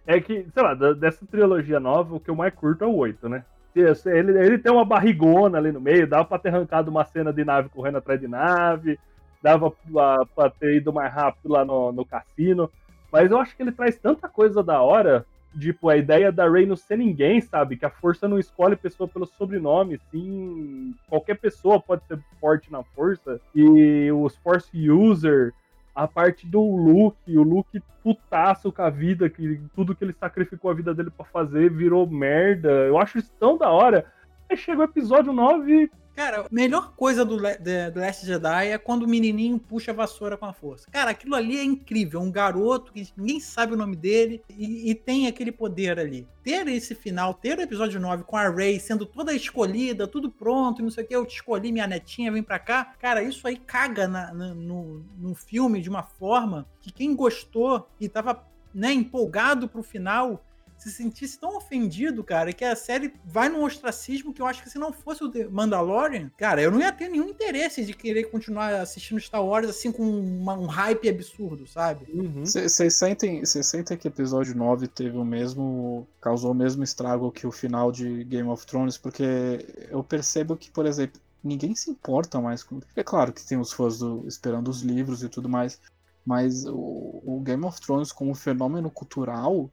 é 0.06 0.20
que, 0.20 0.46
sei 0.52 0.62
lá, 0.62 0.74
dessa 0.74 1.24
trilogia 1.26 1.78
nova, 1.78 2.16
o 2.16 2.20
que 2.20 2.30
eu 2.30 2.36
mais 2.36 2.52
curto 2.54 2.84
é 2.84 2.86
o 2.86 2.96
8, 2.96 3.28
né? 3.28 3.44
Ele, 3.74 4.38
ele 4.38 4.58
tem 4.58 4.70
uma 4.70 4.84
barrigona 4.84 5.56
ali 5.56 5.72
no 5.72 5.80
meio, 5.80 6.06
dava 6.06 6.24
pra 6.24 6.38
ter 6.38 6.48
arrancado 6.50 6.90
uma 6.90 7.04
cena 7.04 7.32
de 7.32 7.44
nave 7.44 7.70
correndo 7.70 7.98
atrás 7.98 8.20
de 8.20 8.28
nave, 8.28 8.98
dava 9.42 9.70
pra, 9.70 10.26
pra 10.34 10.50
ter 10.50 10.76
ido 10.76 10.92
mais 10.92 11.12
rápido 11.12 11.50
lá 11.50 11.64
no, 11.64 11.90
no 11.90 12.04
cassino, 12.04 12.70
mas 13.10 13.30
eu 13.30 13.38
acho 13.38 13.56
que 13.56 13.62
ele 13.62 13.72
traz 13.72 13.96
tanta 13.96 14.28
coisa 14.28 14.62
da 14.62 14.82
hora, 14.82 15.24
tipo, 15.58 15.88
a 15.88 15.96
ideia 15.96 16.30
da 16.30 16.48
Rey 16.48 16.66
não 16.66 16.76
ser 16.76 16.98
ninguém, 16.98 17.40
sabe? 17.40 17.76
Que 17.76 17.86
a 17.86 17.90
força 17.90 18.28
não 18.28 18.38
escolhe 18.38 18.76
pessoa 18.76 19.08
pelo 19.08 19.26
sobrenome, 19.26 19.98
sim, 20.10 20.94
qualquer 21.08 21.38
pessoa 21.38 21.80
pode 21.80 22.04
ser 22.06 22.18
forte 22.38 22.70
na 22.70 22.82
força, 22.82 23.40
e 23.54 24.12
os 24.12 24.36
Force 24.36 24.90
User 24.90 25.54
a 25.94 26.08
parte 26.08 26.46
do 26.46 26.60
Luke, 26.60 27.36
o 27.36 27.42
Luke 27.42 27.82
putaço 28.02 28.72
com 28.72 28.82
a 28.82 28.90
vida, 28.90 29.28
que 29.28 29.60
tudo 29.74 29.94
que 29.94 30.04
ele 30.04 30.14
sacrificou 30.18 30.70
a 30.70 30.74
vida 30.74 30.94
dele 30.94 31.10
para 31.10 31.24
fazer 31.26 31.70
virou 31.70 32.06
merda. 32.06 32.68
Eu 32.68 32.98
acho 32.98 33.18
isso 33.18 33.32
tão 33.38 33.56
da 33.56 33.70
hora. 33.70 34.06
Aí 34.52 34.56
chegou 34.58 34.84
o 34.84 34.88
episódio 34.88 35.32
9 35.32 35.90
Cara, 36.14 36.42
a 36.42 36.46
melhor 36.50 36.92
coisa 36.94 37.24
do, 37.24 37.38
do 37.38 38.00
Last 38.00 38.26
Jedi 38.26 38.68
é 38.68 38.76
quando 38.76 39.04
o 39.04 39.08
menininho 39.08 39.58
puxa 39.58 39.92
a 39.92 39.94
vassoura 39.94 40.36
com 40.36 40.44
a 40.44 40.52
força. 40.52 40.90
Cara, 40.90 41.10
aquilo 41.10 41.34
ali 41.34 41.56
é 41.56 41.64
incrível. 41.64 42.20
Um 42.20 42.30
garoto 42.30 42.92
que 42.92 43.08
ninguém 43.16 43.40
sabe 43.40 43.72
o 43.72 43.78
nome 43.78 43.96
dele 43.96 44.42
e, 44.50 44.90
e 44.90 44.94
tem 44.94 45.26
aquele 45.26 45.50
poder 45.50 45.98
ali. 45.98 46.28
Ter 46.44 46.68
esse 46.68 46.94
final, 46.94 47.32
ter 47.32 47.56
o 47.56 47.62
episódio 47.62 47.98
9 47.98 48.24
com 48.24 48.36
a 48.36 48.50
Rey 48.50 48.78
sendo 48.78 49.06
toda 49.06 49.32
escolhida, 49.32 50.06
tudo 50.06 50.30
pronto, 50.30 50.82
não 50.82 50.90
sei 50.90 51.02
o 51.02 51.06
que, 51.06 51.16
eu 51.16 51.24
te 51.24 51.36
escolhi, 51.36 51.72
minha 51.72 51.86
netinha, 51.86 52.30
vem 52.30 52.42
pra 52.42 52.58
cá. 52.58 52.92
Cara, 53.00 53.22
isso 53.22 53.48
aí 53.48 53.56
caga 53.56 54.06
na, 54.06 54.34
na, 54.34 54.54
no, 54.54 55.02
no 55.16 55.34
filme 55.34 55.80
de 55.80 55.88
uma 55.88 56.02
forma 56.02 56.66
que 56.82 56.92
quem 56.92 57.16
gostou 57.16 57.88
e 57.98 58.06
tava 58.06 58.46
né, 58.74 58.92
empolgado 58.92 59.66
pro 59.66 59.82
final 59.82 60.44
se 60.82 60.90
sentisse 60.90 61.38
tão 61.38 61.56
ofendido, 61.56 62.22
cara, 62.24 62.52
que 62.52 62.64
a 62.64 62.74
série 62.76 63.14
vai 63.24 63.48
num 63.48 63.64
ostracismo 63.64 64.32
que 64.34 64.42
eu 64.42 64.46
acho 64.46 64.62
que 64.62 64.70
se 64.70 64.78
não 64.78 64.92
fosse 64.92 65.22
o 65.24 65.30
The 65.30 65.46
Mandalorian, 65.48 66.30
cara, 66.36 66.60
eu 66.62 66.70
não 66.70 66.80
ia 66.80 66.92
ter 66.92 67.08
nenhum 67.08 67.28
interesse 67.28 67.84
de 67.84 67.94
querer 67.94 68.24
continuar 68.24 68.74
assistindo 68.74 69.20
Star 69.20 69.44
Wars 69.44 69.68
assim 69.68 69.90
com 69.92 70.02
uma- 70.02 70.54
um 70.58 70.66
hype 70.66 71.08
absurdo, 71.08 71.66
sabe? 71.66 72.06
Uhum. 72.12 72.44
Vocês 72.44 72.94
sentem, 72.94 73.44
cês 73.44 73.66
sentem 73.66 73.96
que 73.96 74.08
episódio 74.08 74.54
9 74.56 74.86
teve 74.88 75.16
o 75.16 75.24
mesmo. 75.24 76.06
causou 76.20 76.52
o 76.52 76.54
mesmo 76.54 76.82
estrago 76.84 77.30
que 77.32 77.46
o 77.46 77.52
final 77.52 77.90
de 77.92 78.24
Game 78.24 78.48
of 78.48 78.64
Thrones? 78.66 78.96
Porque 78.98 79.64
eu 79.90 80.02
percebo 80.04 80.56
que, 80.56 80.70
por 80.70 80.86
exemplo, 80.86 81.20
ninguém 81.42 81.74
se 81.74 81.90
importa 81.90 82.40
mais 82.40 82.62
com. 82.62 82.80
É 82.94 83.02
claro 83.02 83.32
que 83.32 83.44
tem 83.44 83.58
os 83.58 83.72
fãs 83.72 83.98
do- 83.98 84.24
esperando 84.26 84.68
os 84.68 84.82
livros 84.82 85.22
e 85.22 85.28
tudo 85.28 85.48
mais. 85.48 85.80
Mas 86.24 86.64
o, 86.66 87.20
o 87.24 87.40
Game 87.44 87.64
of 87.64 87.80
Thrones, 87.80 88.12
como 88.12 88.32
fenômeno 88.34 88.88
cultural, 88.90 89.68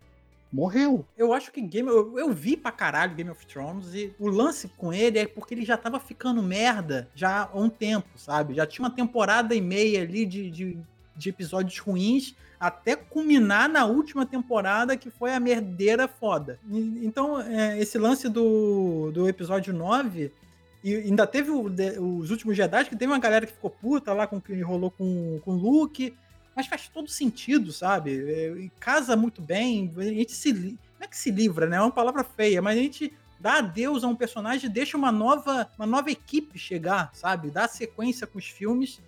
morreu. 0.51 1.05
Eu 1.17 1.31
acho 1.33 1.51
que 1.51 1.62
Game. 1.62 1.88
Eu, 1.89 2.17
eu 2.17 2.33
vi 2.33 2.57
pra 2.57 2.71
caralho 2.71 3.15
Game 3.15 3.29
of 3.29 3.45
Thrones 3.45 3.93
e 3.93 4.13
o 4.19 4.27
lance 4.27 4.67
com 4.77 4.91
ele 4.93 5.19
é 5.19 5.27
porque 5.27 5.53
ele 5.53 5.65
já 5.65 5.77
tava 5.77 5.99
ficando 5.99 6.41
merda 6.41 7.07
já 7.15 7.49
há 7.53 7.57
um 7.57 7.69
tempo, 7.69 8.07
sabe? 8.15 8.55
Já 8.55 8.65
tinha 8.65 8.83
uma 8.85 8.93
temporada 8.95 9.53
e 9.55 9.62
meia 9.62 10.01
ali 10.01 10.25
de, 10.25 10.49
de, 10.49 10.77
de 11.15 11.29
episódios 11.29 11.77
ruins 11.79 12.35
até 12.59 12.95
culminar 12.95 13.69
na 13.69 13.85
última 13.85 14.25
temporada 14.25 14.97
que 14.97 15.09
foi 15.09 15.33
a 15.33 15.39
merdeira 15.39 16.07
foda. 16.07 16.59
E- 16.69 16.99
Então, 17.05 17.39
é, 17.39 17.79
esse 17.79 17.97
lance 17.97 18.27
do, 18.27 19.12
do 19.13 19.29
episódio 19.29 19.73
9. 19.73 20.31
E 20.83 20.95
ainda 20.95 21.27
teve 21.27 21.51
o 21.51 21.69
de- 21.69 21.99
os 21.99 22.31
últimos 22.31 22.55
Jedi, 22.57 22.85
que 22.85 22.95
teve 22.95 23.12
uma 23.12 23.19
galera 23.19 23.45
que 23.45 23.51
ficou 23.53 23.69
puta 23.69 24.13
lá 24.13 24.25
com 24.25 24.38
o 24.38 24.41
que 24.41 24.59
rolou 24.62 24.89
com, 24.91 25.39
com 25.43 25.51
o 25.51 25.57
Luke. 25.57 26.13
Mas 26.60 26.67
faz 26.67 26.89
todo 26.89 27.08
sentido, 27.08 27.72
sabe? 27.72 28.19
É, 28.30 28.52
e 28.58 28.69
casa 28.82 29.15
muito 29.15 29.41
bem. 29.41 29.89
A 29.95 30.04
gente 30.04 30.34
se. 30.34 30.52
Não 30.52 31.06
é 31.06 31.08
que 31.08 31.15
se 31.15 31.32
livra, 31.32 31.65
né? 31.65 31.78
É 31.78 31.82
uma 31.82 31.89
palavra 31.89 32.22
feia, 32.22 32.62
mas 32.62 32.78
a 32.78 32.82
gente 32.82 33.13
dá 33.39 33.60
adeus 33.60 34.04
a 34.04 34.10
um 34.10 34.15
personagem 34.15 34.69
e 34.69 34.74
deixa 34.74 34.98
uma 34.98 35.10
nova, 35.10 35.69
uma 35.78 35.88
nova 35.88 36.12
equipe 36.12 36.60
chegar, 36.60 37.12
sabe? 37.13 37.50
Dá 37.50 37.65
sequência 37.65 38.28
com 38.28 38.38
os 38.38 38.45
filmes. 38.50 39.02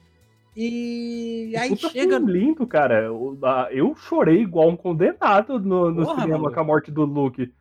E 0.56 1.54
aí 1.58 1.72
Puta 1.72 1.90
chega. 1.90 2.18
lindo, 2.20 2.66
cara. 2.66 3.04
Eu, 3.04 3.38
ah, 3.44 3.68
eu 3.70 3.94
chorei 3.98 4.44
igual 4.44 4.70
um 4.70 4.78
condenado 4.78 5.60
no, 5.60 5.92
no 5.92 6.06
Porra, 6.06 6.22
cinema 6.22 6.38
maluco. 6.38 6.54
com 6.54 6.60
a 6.62 6.64
morte 6.64 6.90
do 6.90 7.04
Luke. 7.04 7.52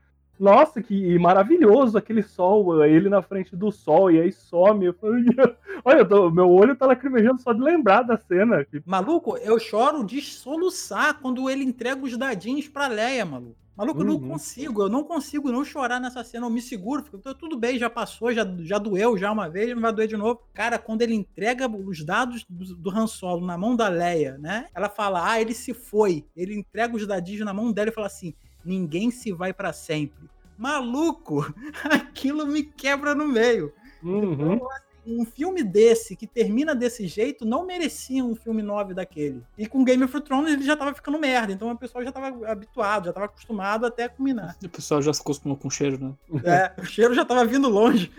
Nossa, 0.41 0.83
que 0.83 1.19
maravilhoso 1.19 1.99
aquele 1.99 2.23
sol, 2.23 2.83
ele 2.83 3.11
na 3.11 3.21
frente 3.21 3.55
do 3.55 3.71
sol, 3.71 4.11
e 4.11 4.19
aí 4.19 4.33
some. 4.33 4.87
Eu 4.87 4.95
falei, 4.95 5.23
Olha, 5.85 6.03
tô- 6.05 6.31
meu 6.31 6.49
olho 6.51 6.75
tá 6.75 6.87
lacrimejando 6.87 7.43
só 7.43 7.53
de 7.53 7.61
lembrar 7.61 8.03
da 8.03 8.17
cena. 8.17 8.67
Maluco, 8.87 9.37
eu 9.37 9.59
choro 9.59 10.03
de 10.03 10.23
soluçar 10.23 11.21
quando 11.21 11.51
ele 11.51 11.63
entrega 11.63 12.03
os 12.03 12.17
dadinhos 12.17 12.67
pra 12.69 12.89
Leia, 12.89 13.25
maluco. 13.27 13.55
Maluco, 13.77 14.01
eu 14.01 14.07
não 14.07 14.15
Uhum. 14.15 14.29
consigo, 14.31 14.83
eu 14.83 14.89
não 14.91 15.05
consigo 15.05 15.51
não 15.53 15.65
chorar 15.65 16.01
nessa 16.01 16.23
cena. 16.25 16.47
Eu 16.47 16.51
me 16.51 16.61
seguro, 16.61 17.03
fico, 17.03 17.19
"Tá 17.19 17.33
tudo 17.35 17.57
bem, 17.59 17.79
já 17.79 17.89
passou, 17.89 18.33
já, 18.33 18.45
já 18.61 18.79
doeu 18.79 19.17
já 19.17 19.31
uma 19.33 19.49
vez, 19.49 19.75
não 19.75 19.81
vai 19.81 19.93
doer 19.93 20.07
de 20.09 20.17
novo. 20.19 20.41
Cara, 20.53 20.79
quando 20.79 21.01
ele 21.03 21.15
entrega 21.15 21.67
os 21.67 22.05
dados 22.05 22.45
do, 22.49 22.75
do 22.77 22.91
Han 22.91 23.07
Solo 23.07 23.45
na 23.47 23.57
mão 23.57 23.75
da 23.77 23.89
Leia, 23.89 24.37
né? 24.39 24.67
Ela 24.75 24.89
fala, 24.91 25.31
ah, 25.31 25.41
ele 25.41 25.55
se 25.55 25.73
foi. 25.73 26.27
Ele 26.37 26.59
entrega 26.59 26.95
os 26.97 27.07
dadinhos 27.07 27.45
na 27.45 27.55
mão 27.55 27.73
dela 27.73 27.89
e 27.91 27.93
fala 27.95 28.07
assim: 28.07 28.35
ninguém 28.65 29.11
se 29.11 29.33
vai 29.33 29.53
pra 29.53 29.73
sempre. 29.73 30.29
Maluco, 30.57 31.53
aquilo 31.85 32.47
me 32.47 32.63
quebra 32.63 33.15
no 33.15 33.27
meio. 33.27 33.73
Uhum. 34.03 34.61
Um 35.07 35.25
filme 35.25 35.63
desse, 35.63 36.15
que 36.15 36.27
termina 36.27 36.75
desse 36.75 37.07
jeito, 37.07 37.47
não 37.47 37.67
merecia 37.67 38.23
um 38.23 38.35
filme 38.35 38.63
9 38.63 38.93
daquele. 38.93 39.43
E 39.57 39.67
com 39.67 39.83
Game 39.83 40.05
of 40.05 40.21
Thrones 40.21 40.53
ele 40.53 40.63
já 40.63 40.77
tava 40.77 40.95
ficando 40.95 41.19
merda, 41.19 41.53
então 41.53 41.71
o 41.71 41.79
pessoal 41.79 42.05
já 42.05 42.13
tava 42.13 42.51
habituado, 42.51 43.07
já 43.07 43.13
tava 43.13 43.27
acostumado 43.27 43.87
até 43.87 44.09
culminar. 44.09 44.57
O 44.63 44.69
pessoal 44.69 45.01
já 45.01 45.13
se 45.13 45.23
acostumou 45.23 45.57
com 45.57 45.69
o 45.69 45.71
cheiro, 45.71 45.99
né? 45.99 46.43
É, 46.45 46.81
o 46.81 46.85
cheiro 46.85 47.15
já 47.15 47.25
tava 47.25 47.45
vindo 47.47 47.69
longe. 47.69 48.13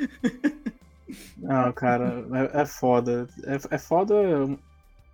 Não, 1.38 1.72
cara, 1.74 2.26
é, 2.54 2.62
é 2.62 2.66
foda. 2.66 3.28
É, 3.44 3.76
é 3.76 3.78
foda. 3.78 4.16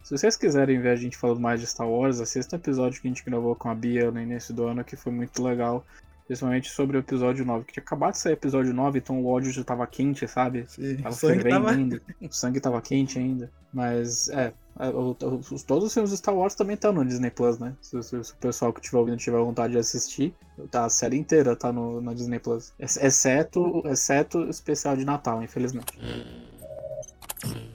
Se 0.07 0.17
vocês 0.17 0.37
quiserem 0.37 0.79
ver 0.79 0.89
a 0.91 0.95
gente 0.95 1.17
falando 1.17 1.41
mais 1.41 1.59
de 1.59 1.67
Star 1.67 1.85
Wars, 1.89 2.21
assista 2.21 2.55
o 2.55 2.59
episódio 2.59 3.01
que 3.01 3.07
a 3.07 3.11
gente 3.11 3.25
gravou 3.25 3.53
com 3.55 3.69
a 3.69 3.75
Bia 3.75 4.09
no 4.09 4.21
início 4.21 4.53
do 4.53 4.65
ano, 4.65 4.81
que 4.81 4.95
foi 4.95 5.11
muito 5.11 5.43
legal. 5.43 5.85
Principalmente 6.25 6.69
sobre 6.69 6.95
o 6.95 6.99
episódio 6.99 7.43
9, 7.45 7.65
que 7.65 7.73
tinha 7.73 7.83
acabado 7.83 8.13
de 8.13 8.19
sair 8.19 8.31
o 8.31 8.35
episódio 8.35 8.73
9, 8.73 8.99
então 8.99 9.21
o 9.21 9.27
ódio 9.27 9.51
já 9.51 9.63
tava 9.65 9.85
quente, 9.85 10.25
sabe? 10.27 10.63
Tava 11.03 11.09
o 11.09 11.13
sangue 11.13 11.33
fervendo 11.41 11.55
tava... 11.65 11.71
ainda. 11.71 12.01
O 12.21 12.31
sangue 12.33 12.59
tava 12.61 12.81
quente 12.81 13.19
ainda. 13.19 13.51
Mas, 13.73 14.29
é. 14.29 14.53
é, 14.79 14.87
o- 14.89 15.15
o- 15.21 15.41
os- 15.53 15.63
todos 15.63 15.85
os 15.87 15.93
filmes 15.93 16.11
do 16.11 16.17
Star 16.17 16.35
Wars 16.35 16.55
também 16.55 16.75
estão 16.75 16.93
no 16.93 17.03
Disney 17.03 17.29
Plus, 17.29 17.59
né? 17.59 17.73
Se, 17.81 18.01
se- 18.01 18.23
se 18.23 18.31
o 18.31 18.35
pessoal 18.37 18.71
que 18.71 18.79
estiver 18.79 18.97
ouvindo 18.99 19.17
tiver 19.17 19.37
vontade 19.39 19.73
de 19.73 19.79
assistir, 19.79 20.33
tá, 20.71 20.85
a 20.85 20.89
série 20.89 21.17
inteira 21.17 21.53
tá 21.53 21.71
no, 21.73 21.99
na 22.01 22.13
Disney 22.13 22.39
Plus. 22.39 22.73
Ex- 22.79 22.95
Exceto, 22.97 23.83
exceto 23.85 24.37
o 24.39 24.49
especial 24.49 24.95
de 24.95 25.03
Natal, 25.03 25.43
infelizmente. 25.43 25.97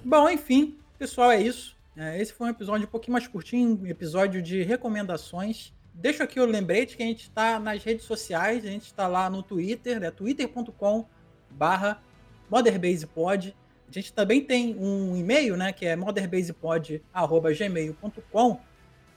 Bom, 0.02 0.28
enfim, 0.30 0.76
pessoal, 0.98 1.30
é 1.30 1.40
isso. 1.42 1.76
É, 1.96 2.20
esse 2.20 2.32
foi 2.32 2.46
um 2.46 2.50
episódio 2.50 2.86
um 2.86 2.90
pouquinho 2.90 3.12
mais 3.12 3.28
curtinho, 3.28 3.86
episódio 3.86 4.40
de 4.40 4.62
recomendações. 4.62 5.74
Deixo 5.92 6.22
aqui 6.22 6.40
o 6.40 6.46
lembrete 6.46 6.96
que 6.96 7.02
a 7.02 7.06
gente 7.06 7.24
está 7.24 7.60
nas 7.60 7.84
redes 7.84 8.06
sociais, 8.06 8.64
a 8.64 8.68
gente 8.68 8.86
está 8.86 9.06
lá 9.06 9.28
no 9.28 9.42
Twitter, 9.42 10.02
é 10.02 10.10
twitter.com 10.10 11.04
barra 11.50 12.02
motherbasepod. 12.50 13.54
A 13.86 13.92
gente 13.92 14.10
também 14.12 14.42
tem 14.42 14.74
um 14.78 15.14
e-mail, 15.14 15.54
né, 15.54 15.70
que 15.72 15.84
é 15.84 15.94
motherbasepod.gmail.com 15.94 18.60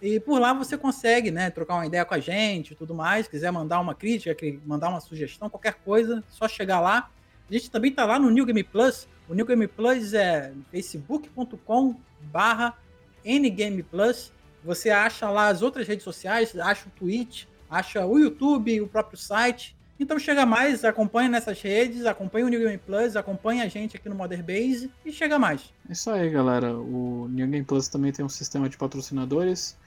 e 0.02 0.20
por 0.20 0.40
lá 0.40 0.54
você 0.54 0.78
consegue, 0.78 1.32
né, 1.32 1.50
trocar 1.50 1.76
uma 1.76 1.86
ideia 1.86 2.04
com 2.04 2.14
a 2.14 2.20
gente 2.20 2.76
tudo 2.76 2.94
mais. 2.94 3.28
Quiser 3.28 3.52
mandar 3.52 3.80
uma 3.80 3.96
crítica, 3.96 4.36
mandar 4.66 4.90
uma 4.90 5.00
sugestão, 5.00 5.50
qualquer 5.50 5.76
coisa, 5.76 6.22
só 6.28 6.48
chegar 6.48 6.82
lá. 6.82 7.10
A 7.50 7.54
gente 7.54 7.72
também 7.72 7.92
tá 7.92 8.06
lá 8.06 8.20
no 8.20 8.30
New 8.30 8.46
Game 8.46 8.64
Plus. 8.64 9.08
O 9.30 9.34
New 9.34 9.46
Game 9.46 9.68
Plus 9.68 10.14
é 10.14 10.52
facebook.com 10.72 11.96
barra 12.26 12.78
Ngame 13.26 13.84
Plus. 13.84 14.32
Você 14.64 14.90
acha 14.90 15.30
lá 15.30 15.48
as 15.48 15.62
outras 15.62 15.88
redes 15.88 16.04
sociais, 16.04 16.58
acha 16.58 16.88
o 16.88 16.92
Twitch, 16.92 17.46
acha 17.70 18.06
o 18.06 18.18
YouTube, 18.18 18.82
o 18.82 18.88
próprio 18.88 19.18
site. 19.18 19.76
Então 20.00 20.20
chega 20.20 20.46
mais, 20.46 20.84
acompanha 20.84 21.30
nessas 21.30 21.62
redes, 21.62 22.06
acompanha 22.06 22.46
o 22.46 22.50
New 22.50 22.60
Game 22.60 22.78
Plus, 22.78 23.16
acompanha 23.16 23.64
a 23.64 23.68
gente 23.68 23.96
aqui 23.96 24.10
no 24.10 24.16
Mother 24.16 24.44
Base 24.44 24.92
e 25.06 25.12
chega 25.12 25.40
mais. 25.40 25.74
É 25.88 25.94
isso 25.94 26.10
aí, 26.12 26.30
galera. 26.30 26.76
O 26.76 27.28
New 27.30 27.48
Game 27.48 27.64
Plus 27.64 27.88
também 27.88 28.12
tem 28.12 28.26
um 28.26 28.30
sistema 28.30 28.68
de 28.68 28.76
patrocinadores. 28.76 29.78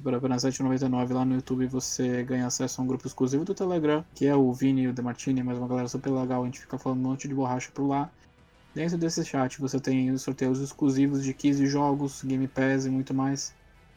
Por 0.00 0.14
apenas 0.14 0.44
R$ 0.44 0.50
7,99 0.50 1.12
lá 1.12 1.24
no 1.24 1.34
YouTube 1.34 1.66
você 1.66 2.22
ganha 2.22 2.46
acesso 2.46 2.80
a 2.80 2.84
um 2.84 2.86
grupo 2.86 3.06
exclusivo 3.06 3.44
do 3.44 3.54
Telegram, 3.54 4.04
que 4.14 4.26
é 4.26 4.36
o 4.36 4.52
Vini 4.52 4.86
o 4.86 4.92
Demartini, 4.92 5.42
mais 5.42 5.58
uma 5.58 5.66
galera 5.66 5.88
super 5.88 6.10
legal. 6.10 6.42
A 6.42 6.44
gente 6.44 6.60
fica 6.60 6.78
falando 6.78 7.00
um 7.00 7.08
monte 7.08 7.26
de 7.26 7.34
borracha 7.34 7.70
por 7.72 7.86
lá. 7.86 8.10
Dentro 8.76 8.98
desse 8.98 9.24
chat 9.24 9.58
você 9.58 9.80
tem 9.80 10.10
os 10.10 10.20
sorteios 10.20 10.60
exclusivos 10.60 11.24
de 11.24 11.32
15 11.32 11.66
jogos, 11.66 12.22
Game 12.22 12.46
Pass 12.46 12.84
e 12.84 12.90
muito 12.90 13.14
mais. 13.14 13.54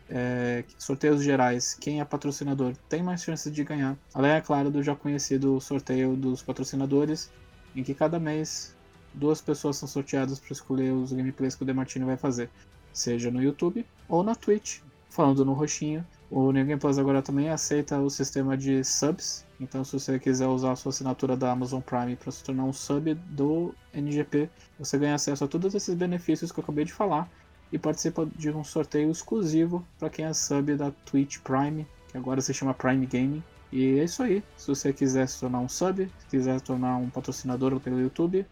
É, 0.09 0.63
sorteios 0.77 1.21
gerais, 1.21 1.73
quem 1.73 1.99
é 1.99 2.05
patrocinador 2.05 2.73
tem 2.87 3.03
mais 3.03 3.21
chances 3.21 3.51
de 3.51 3.61
ganhar. 3.61 3.97
Além, 4.13 4.31
é 4.31 4.39
claro, 4.39 4.71
do 4.71 4.81
já 4.81 4.95
conhecido 4.95 5.59
sorteio 5.59 6.15
dos 6.15 6.41
patrocinadores, 6.41 7.29
em 7.75 7.83
que 7.83 7.93
cada 7.93 8.21
mês 8.21 8.73
duas 9.13 9.41
pessoas 9.41 9.75
são 9.75 9.85
sorteadas 9.85 10.39
para 10.39 10.53
escolher 10.53 10.93
os 10.93 11.11
gameplays 11.11 11.55
que 11.55 11.63
o 11.63 11.65
Demartini 11.65 12.05
vai 12.05 12.15
fazer, 12.15 12.49
seja 12.93 13.29
no 13.29 13.43
YouTube 13.43 13.85
ou 14.07 14.23
na 14.23 14.33
Twitch. 14.33 14.79
Falando 15.09 15.43
no 15.43 15.51
roxinho, 15.51 16.07
o 16.31 16.51
New 16.51 16.65
Game 16.65 16.79
Plus 16.79 16.97
agora 16.99 17.21
também 17.21 17.49
aceita 17.49 17.99
o 17.99 18.09
sistema 18.09 18.55
de 18.55 18.83
subs, 18.83 19.45
então 19.59 19.83
se 19.83 19.93
você 19.93 20.19
quiser 20.19 20.47
usar 20.47 20.71
a 20.73 20.75
sua 20.75 20.91
assinatura 20.91 21.35
da 21.35 21.51
Amazon 21.51 21.81
Prime 21.81 22.15
para 22.15 22.31
se 22.31 22.43
tornar 22.43 22.63
um 22.63 22.73
sub 22.73 23.13
do 23.31 23.73
NGP, 23.93 24.49
você 24.77 24.97
ganha 24.97 25.15
acesso 25.15 25.43
a 25.43 25.47
todos 25.47 25.73
esses 25.73 25.95
benefícios 25.95 26.51
que 26.51 26.59
eu 26.59 26.63
acabei 26.63 26.85
de 26.85 26.93
falar 26.93 27.27
e 27.71 27.77
participa 27.77 28.25
de 28.37 28.49
um 28.51 28.63
sorteio 28.63 29.11
exclusivo 29.11 29.85
para 29.97 30.09
quem 30.09 30.25
é 30.25 30.33
sub 30.33 30.75
da 30.75 30.91
Twitch 31.05 31.39
Prime, 31.39 31.85
que 32.11 32.17
agora 32.17 32.41
se 32.41 32.53
chama 32.53 32.73
Prime 32.73 33.05
Gaming. 33.05 33.43
E 33.71 33.99
é 33.99 34.03
isso 34.03 34.23
aí. 34.23 34.41
Se 34.57 34.67
você 34.67 34.91
quiser 34.91 35.27
se 35.27 35.39
tornar 35.39 35.59
um 35.59 35.69
sub, 35.69 36.03
se 36.19 36.27
quiser 36.27 36.57
se 36.57 36.65
tornar 36.65 36.97
um 36.97 37.09
patrocinador 37.09 37.79
pelo 37.79 37.99
YouTube, 37.99 38.45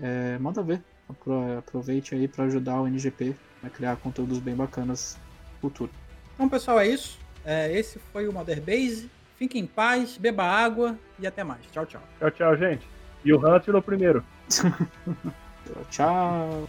é, 0.00 0.38
manda 0.38 0.62
ver. 0.62 0.80
Apro- 1.08 1.58
Aproveite 1.58 2.14
aí 2.14 2.28
para 2.28 2.44
ajudar 2.44 2.80
o 2.80 2.86
NGP 2.86 3.34
a 3.62 3.68
criar 3.70 3.96
conteúdos 3.96 4.38
bem 4.38 4.54
bacanas 4.54 5.16
no 5.54 5.68
futuro. 5.68 5.90
Então, 6.34 6.48
pessoal, 6.48 6.80
é 6.80 6.88
isso. 6.88 7.18
É, 7.44 7.72
esse 7.72 7.98
foi 8.12 8.26
o 8.26 8.32
Mother 8.32 8.60
Base. 8.60 9.10
Fique 9.36 9.58
em 9.58 9.66
paz, 9.66 10.16
beba 10.16 10.44
água 10.44 10.96
e 11.18 11.26
até 11.26 11.44
mais. 11.44 11.60
Tchau, 11.72 11.84
tchau. 11.86 12.02
Tchau, 12.18 12.30
tchau, 12.30 12.56
gente. 12.56 12.86
E 13.24 13.32
o 13.32 13.46
Han 13.46 13.60
tirou 13.60 13.82
primeiro. 13.82 14.24
Tchau. 15.90 16.68